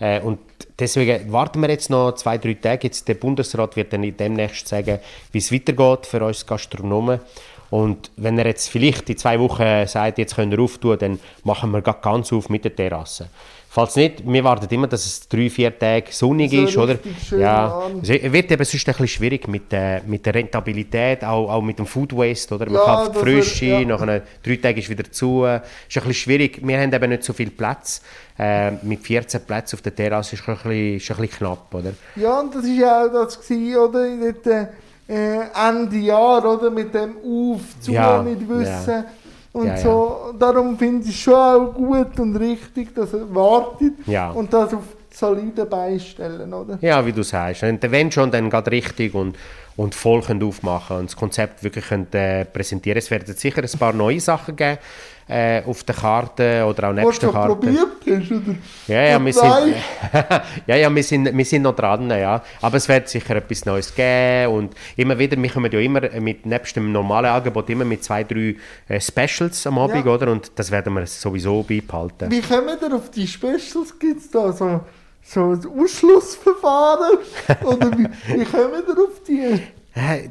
äh, 0.00 0.20
und 0.20 0.40
deswegen 0.78 1.30
warten 1.30 1.60
wir 1.60 1.68
jetzt 1.68 1.90
noch 1.90 2.12
zwei, 2.12 2.38
drei 2.38 2.54
Tage. 2.54 2.88
Jetzt 2.88 3.06
der 3.06 3.14
Bundesrat 3.14 3.76
wird 3.76 3.92
dann 3.92 4.16
demnächst 4.16 4.66
sagen, 4.66 4.98
wie 5.30 5.38
es 5.38 5.52
weitergeht 5.52 6.06
für 6.06 6.24
uns 6.24 6.46
Gastronomen. 6.46 7.20
Und 7.68 8.10
wenn 8.16 8.36
er 8.38 8.46
jetzt 8.46 8.68
vielleicht 8.68 9.08
in 9.10 9.16
zwei 9.16 9.38
Wochen 9.38 9.86
sagt, 9.86 10.18
jetzt 10.18 10.34
können 10.34 10.50
wir 10.50 10.58
auftun, 10.58 10.98
dann 10.98 11.20
machen 11.44 11.70
wir 11.70 11.82
ganz 11.82 12.32
auf 12.32 12.48
mit 12.48 12.64
der 12.64 12.74
Terrasse. 12.74 13.28
Falls 13.72 13.94
nicht, 13.94 14.24
wir 14.26 14.42
warten 14.42 14.66
immer, 14.74 14.88
dass 14.88 15.06
es 15.06 15.28
drei, 15.28 15.48
vier 15.48 15.78
Tage 15.78 16.06
sonnig 16.10 16.50
so 16.50 16.64
ist, 16.64 16.76
oder? 16.76 16.98
Ja, 17.38 17.82
es 18.02 18.08
wird 18.08 18.50
eben 18.50 18.64
sonst 18.64 18.88
ein 18.88 18.92
bisschen 18.94 19.06
schwierig 19.06 19.46
mit, 19.46 19.72
äh, 19.72 20.00
mit 20.08 20.26
der 20.26 20.34
Rentabilität, 20.34 21.22
auch, 21.22 21.48
auch 21.48 21.62
mit 21.62 21.78
dem 21.78 21.86
Food 21.86 22.12
Waste, 22.12 22.56
oder? 22.56 22.66
Man 22.66 22.74
ja, 22.74 22.80
kauft 22.80 23.18
Frische, 23.18 23.66
ja. 23.66 23.84
nach 23.84 24.00
einer, 24.00 24.22
drei 24.42 24.56
Tagen 24.56 24.76
ist 24.76 24.90
wieder 24.90 25.08
zu. 25.12 25.44
Ist 25.44 25.52
ein 25.52 25.62
bisschen 25.88 26.14
schwierig. 26.14 26.60
Wir 26.66 26.80
haben 26.80 26.92
eben 26.92 27.10
nicht 27.10 27.22
so 27.22 27.32
viel 27.32 27.50
Platz. 27.50 28.02
Äh, 28.36 28.72
mit 28.82 29.06
14 29.06 29.40
Plätzen 29.42 29.76
auf 29.76 29.82
der 29.82 29.94
Terrasse 29.94 30.34
ist 30.34 30.42
es 30.42 30.48
ein, 30.48 30.54
bisschen, 30.56 30.96
ist 30.96 31.10
ein 31.12 31.16
bisschen 31.18 31.38
knapp, 31.38 31.72
oder? 31.72 31.92
Ja, 32.16 32.40
und 32.40 32.52
das 32.52 32.64
war 32.64 32.70
ja 32.72 33.04
auch 33.04 33.12
das, 33.12 33.40
gewesen, 33.40 33.76
oder? 33.76 34.32
Dort, 34.32 34.68
äh, 35.06 35.68
Ende 35.68 35.96
Jahr, 35.96 36.44
oder? 36.44 36.70
Mit 36.72 36.92
dem 36.92 37.18
Auf, 37.18 37.60
zu 37.80 37.92
ja, 37.92 38.20
nicht 38.20 38.48
wissen. 38.48 38.88
Ja 38.88 39.04
und 39.52 39.66
ja, 39.66 39.76
so, 39.78 40.34
darum 40.38 40.78
finde 40.78 41.04
ich 41.04 41.14
es 41.14 41.20
schon 41.20 41.34
auch 41.34 41.74
gut 41.74 42.18
und 42.20 42.36
richtig, 42.36 42.94
dass 42.94 43.12
er 43.12 43.34
wartet 43.34 43.94
ja. 44.06 44.30
und 44.30 44.52
das 44.52 44.72
auf 44.74 44.84
solide 45.12 45.66
beistellen, 45.66 46.54
oder? 46.54 46.78
Ja, 46.80 47.04
wie 47.04 47.12
du 47.12 47.22
sagst. 47.22 47.64
Und 47.64 47.82
wenn 47.90 48.12
schon, 48.12 48.30
dann 48.30 48.48
geht 48.48 48.68
richtig 48.70 49.14
und, 49.14 49.36
und 49.76 49.94
voll 49.94 50.22
aufmachen 50.42 50.98
und 50.98 51.10
das 51.10 51.16
Konzept 51.16 51.64
wirklich 51.64 51.88
können, 51.88 52.06
äh, 52.12 52.44
präsentieren. 52.44 52.98
Es 52.98 53.10
werden 53.10 53.34
sicher 53.34 53.62
ein 53.62 53.78
paar 53.78 53.92
neue 53.92 54.20
Sachen 54.20 54.54
geben 54.54 54.78
äh, 55.30 55.62
auf 55.64 55.84
der 55.84 55.94
Karte 55.94 56.64
oder 56.66 56.88
auch 56.88 56.92
neben 56.92 57.10
der 57.10 57.30
Karte. 57.30 57.54
probiert 57.54 57.88
hast, 58.04 58.32
oder? 58.32 58.54
Ja, 58.88 59.02
ja, 59.02 59.24
wir 59.24 59.32
sind, 59.32 59.74
ja, 60.66 60.76
ja 60.76 60.94
wir, 60.94 61.04
sind, 61.04 61.36
wir 61.36 61.44
sind 61.44 61.62
noch 61.62 61.76
dran, 61.76 62.10
ja. 62.10 62.42
Aber 62.60 62.76
es 62.76 62.88
wird 62.88 63.08
sicher 63.08 63.36
etwas 63.36 63.64
Neues 63.64 63.94
geben 63.94 64.52
und 64.52 64.74
immer 64.96 65.16
wieder, 65.18 65.40
wir 65.40 65.50
kommen 65.50 65.70
ja 65.70 65.78
immer 65.78 66.00
mit, 66.20 66.44
nebst 66.44 66.74
dem 66.74 66.90
normalen 66.90 67.30
Angebot 67.30 67.70
immer 67.70 67.84
mit 67.84 68.02
zwei, 68.02 68.24
drei 68.24 68.56
äh, 68.88 69.00
Specials 69.00 69.66
am 69.68 69.78
Abend, 69.78 70.04
ja. 70.04 70.12
oder? 70.12 70.32
Und 70.32 70.50
das 70.56 70.70
werden 70.70 70.92
wir 70.94 71.06
sowieso 71.06 71.62
beibehalten. 71.62 72.30
Wie 72.30 72.40
kommen 72.40 72.76
wir 72.80 72.94
auf 72.94 73.10
die 73.10 73.26
Specials? 73.26 73.96
Gibt 74.00 74.20
es 74.20 74.30
da 74.30 74.52
so, 74.52 74.80
so 75.22 75.40
ein 75.52 75.64
Ausschlussverfahren? 75.64 77.18
oder 77.64 77.90
wie, 77.92 78.08
wie 78.36 78.44
kommen 78.44 78.82
wir 78.86 79.04
auf 79.04 79.22
die? 79.28 79.60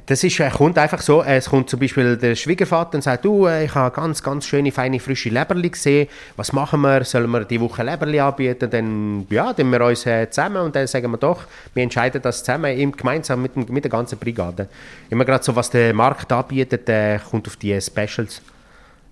Das 0.06 0.24
ist, 0.24 0.42
kommt 0.54 0.78
einfach 0.78 1.02
so, 1.02 1.22
es 1.22 1.50
kommt 1.50 1.70
zum 1.70 1.82
Beispiel 1.82 2.16
der 2.16 2.34
Schwiegervater 2.36 2.96
und 2.96 3.02
sagt, 3.02 3.26
du, 3.26 3.46
äh, 3.46 3.66
ich 3.66 3.76
habe 3.76 3.94
ganz, 3.94 4.24
ganz 4.24 4.46
schöne, 4.46 4.72
feine, 4.72 5.02
frische 5.02 5.28
Leberli 5.28 5.70
gesehen, 5.70 6.08
was 6.38 6.54
machen 6.54 6.80
wir, 6.80 7.04
sollen 7.04 7.30
wir 7.30 7.44
die 7.44 7.60
Woche 7.60 7.84
Leberli 7.84 8.22
anbieten, 8.22 8.70
dann, 8.70 9.28
ja, 9.30 9.52
dann 9.52 9.70
wir 9.70 9.84
uns 9.84 10.06
äh, 10.06 10.30
zusammen 10.30 10.62
und 10.62 10.76
dann 10.78 10.88
sagen 10.88 11.12
wir 11.12 11.18
doch, 11.18 11.44
wir 11.74 11.84
entscheiden 11.84 12.22
das 12.22 12.40
zusammen, 12.40 12.78
im, 12.78 12.94
gemeinsam 12.94 13.42
mit, 13.42 13.70
mit 13.70 13.84
der 13.84 13.92
ganzen 13.92 14.18
Brigade. 14.18 14.70
Immer 15.10 15.26
gerade 15.26 15.44
so, 15.44 15.54
was 15.54 15.70
der 15.70 15.94
Markt 15.94 16.32
anbietet, 16.32 16.88
äh, 16.88 17.20
kommt 17.30 17.46
auf 17.46 17.58
die 17.58 17.80
Specials, 17.82 18.42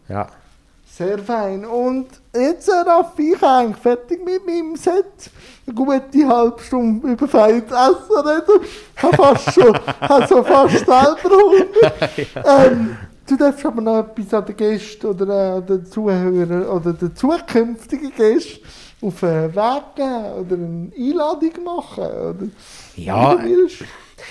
ja. 0.07 0.29
Sehr 0.97 1.19
fein. 1.19 1.63
Und 1.63 2.07
jetzt, 2.33 2.67
Raffi, 2.69 3.33
ich 3.35 3.43
eigentlich 3.43 3.77
fertig 3.77 4.25
mit 4.25 4.43
meinem 4.47 4.75
Set. 4.75 5.29
Eine 5.67 5.75
gute 5.75 6.27
halbe 6.27 6.63
Stunde 6.63 7.07
über 7.09 7.27
feines 7.27 7.65
Essen 7.65 8.27
reden. 8.27 8.65
Ich 8.95 9.03
habe 9.03 9.15
fast 9.15 9.53
schon, 9.53 9.79
also 9.99 10.43
fast 10.43 10.79
selber 10.79 11.35
Hunger. 11.35 11.91
ähm, 12.65 12.97
du 13.27 13.37
darfst 13.37 13.63
aber 13.63 13.79
noch 13.79 13.99
etwas 13.99 14.33
an 14.33 14.45
den 14.47 14.57
Gästen 14.57 15.05
oder 15.05 15.55
an 15.57 15.65
den 15.67 15.85
Zuhörern 15.85 16.65
oder 16.65 16.93
den 16.93 17.15
zukünftigen 17.15 18.11
Gästen 18.15 18.65
auf 18.99 19.23
einen 19.23 19.53
Weg 19.53 19.83
geben 19.95 20.33
oder 20.33 20.55
eine 20.55 20.91
Einladung 20.97 21.63
machen. 21.63 22.05
Oder 22.05 22.47
ja, 22.95 23.37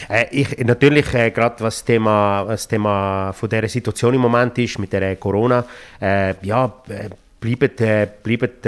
äh, 0.08 0.26
ich, 0.30 0.58
natürlich, 0.58 1.12
äh, 1.14 1.30
gerade 1.30 1.60
was 1.60 1.76
das 1.76 1.84
Thema, 1.84 2.44
das 2.48 2.68
Thema 2.68 3.32
von 3.32 3.48
dieser 3.48 3.68
Situation 3.68 4.14
im 4.14 4.20
Moment 4.20 4.58
ist, 4.58 4.78
mit 4.78 4.92
der 4.92 5.16
Corona, 5.16 5.64
äh, 6.00 6.34
ja, 6.42 6.72
äh, 6.88 7.08
bleibt, 7.40 7.80
äh, 7.80 8.08
bleibt, 8.22 8.66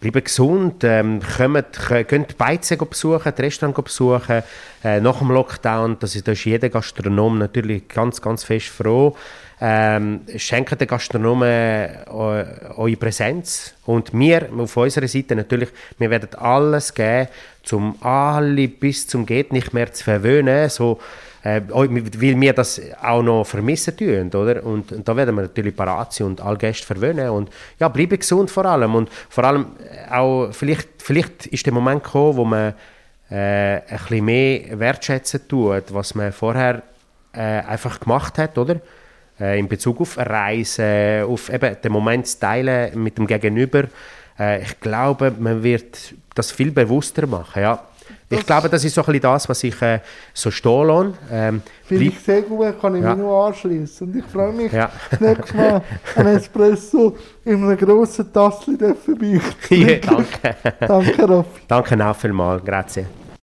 bleibt 0.00 0.26
gesund, 0.26 0.84
ähm, 0.84 1.20
kommt, 1.36 1.72
könnt 2.08 2.30
die 2.30 2.34
Beizen 2.34 2.78
besuchen, 2.78 3.32
das 3.34 3.38
Restaurant 3.38 3.84
besuchen, 3.84 4.42
äh, 4.84 5.00
nach 5.00 5.18
dem 5.18 5.30
Lockdown, 5.30 5.98
das 5.98 6.14
ist, 6.16 6.28
da 6.28 6.32
ist 6.32 6.44
jeder 6.44 6.68
Gastronom 6.68 7.38
natürlich 7.38 7.88
ganz, 7.88 8.20
ganz 8.20 8.44
fest 8.44 8.66
froh. 8.66 9.16
Ähm, 9.58 10.20
schenken 10.36 10.76
den 10.76 10.86
Gastronomen 10.86 11.48
äh, 11.48 12.08
eure 12.10 12.96
Präsenz 12.96 13.74
und 13.86 14.12
wir 14.12 14.50
auf 14.58 14.76
unserer 14.76 15.08
Seite 15.08 15.34
natürlich, 15.34 15.70
wir 15.96 16.10
werden 16.10 16.34
alles 16.34 16.92
geben, 16.92 17.28
um 17.72 17.96
alle 18.02 18.68
bis 18.68 19.06
zum 19.08 19.24
geht 19.24 19.52
nicht 19.52 19.72
mehr 19.72 19.90
zu 19.90 20.04
verwöhnen, 20.04 20.68
so, 20.68 21.00
äh, 21.46 21.62
weil 21.68 22.40
wir 22.40 22.52
das 22.52 22.80
auch 23.00 23.22
noch 23.22 23.44
vermissen 23.44 23.96
tun, 23.96 24.30
oder? 24.34 24.64
Und, 24.64 24.90
und 24.90 25.06
da 25.06 25.16
werden 25.16 25.34
wir 25.36 25.42
natürlich 25.42 25.76
parat 25.76 26.12
sein 26.12 26.28
und 26.28 26.40
alle 26.40 26.58
Gäste 26.58 26.84
verwöhnen 26.84 27.30
und 27.30 27.50
ja, 27.78 27.88
bleiben 27.88 28.18
gesund 28.18 28.50
vor 28.50 28.64
allem 28.64 28.94
und 28.94 29.08
vor 29.28 29.44
allem 29.44 29.66
auch, 30.10 30.50
vielleicht, 30.52 30.88
vielleicht 30.98 31.46
ist 31.46 31.64
der 31.64 31.72
Moment 31.72 32.02
gekommen, 32.02 32.36
wo 32.36 32.44
man 32.44 32.74
äh, 33.30 33.34
ein 33.34 33.82
bisschen 33.88 34.24
mehr 34.24 34.78
wertschätzen 34.78 35.46
tut, 35.46 35.84
was 35.94 36.14
man 36.14 36.32
vorher 36.32 36.82
äh, 37.32 37.40
einfach 37.40 38.00
gemacht 38.00 38.38
hat, 38.38 38.58
oder? 38.58 38.80
Äh, 39.38 39.58
in 39.58 39.68
Bezug 39.68 40.00
auf 40.00 40.18
Reisen, 40.18 41.24
auf 41.24 41.52
eben 41.52 41.76
den 41.80 41.92
Moment 41.92 42.26
zu 42.26 42.40
teilen 42.40 43.02
mit 43.02 43.18
dem 43.18 43.26
Gegenüber. 43.26 43.84
Äh, 44.38 44.62
ich 44.62 44.80
glaube, 44.80 45.32
man 45.38 45.62
wird 45.62 46.14
das 46.34 46.50
viel 46.50 46.72
bewusster 46.72 47.26
machen, 47.26 47.62
ja. 47.62 47.84
Ich 48.28 48.38
das 48.38 48.46
glaube, 48.46 48.68
das 48.68 48.84
ist 48.84 48.94
so 48.94 49.02
ein 49.02 49.06
bisschen 49.06 49.20
das, 49.20 49.48
was 49.48 49.62
ich 49.62 49.80
äh, 49.82 50.00
so 50.34 50.50
stehen 50.50 50.86
lasse. 50.88 51.12
Ähm, 51.30 51.62
Finde 51.84 52.04
ich 52.04 52.18
sehr 52.18 52.42
gut, 52.42 52.80
kann 52.80 52.96
ich 52.96 53.02
ja. 53.02 53.14
mich 53.14 53.18
nur 53.18 53.46
anschließen. 53.46 54.08
Und 54.08 54.16
ich 54.16 54.24
freue 54.24 54.52
mich, 54.52 54.72
ja. 54.72 54.90
nächstes 55.20 55.54
Mal 55.54 55.82
ein 56.16 56.26
Espresso 56.26 57.16
in 57.44 57.62
einer 57.62 57.76
grossen 57.76 58.32
Tasse 58.32 58.96
für 58.96 59.14
mich. 59.14 59.42
ja, 59.70 59.98
danke. 59.98 60.56
danke, 60.80 61.28
Raffi. 61.28 61.60
Danke 61.68 62.06
auch 62.06 62.16
vielmals. 62.16 62.64
Grazie. 62.64 63.06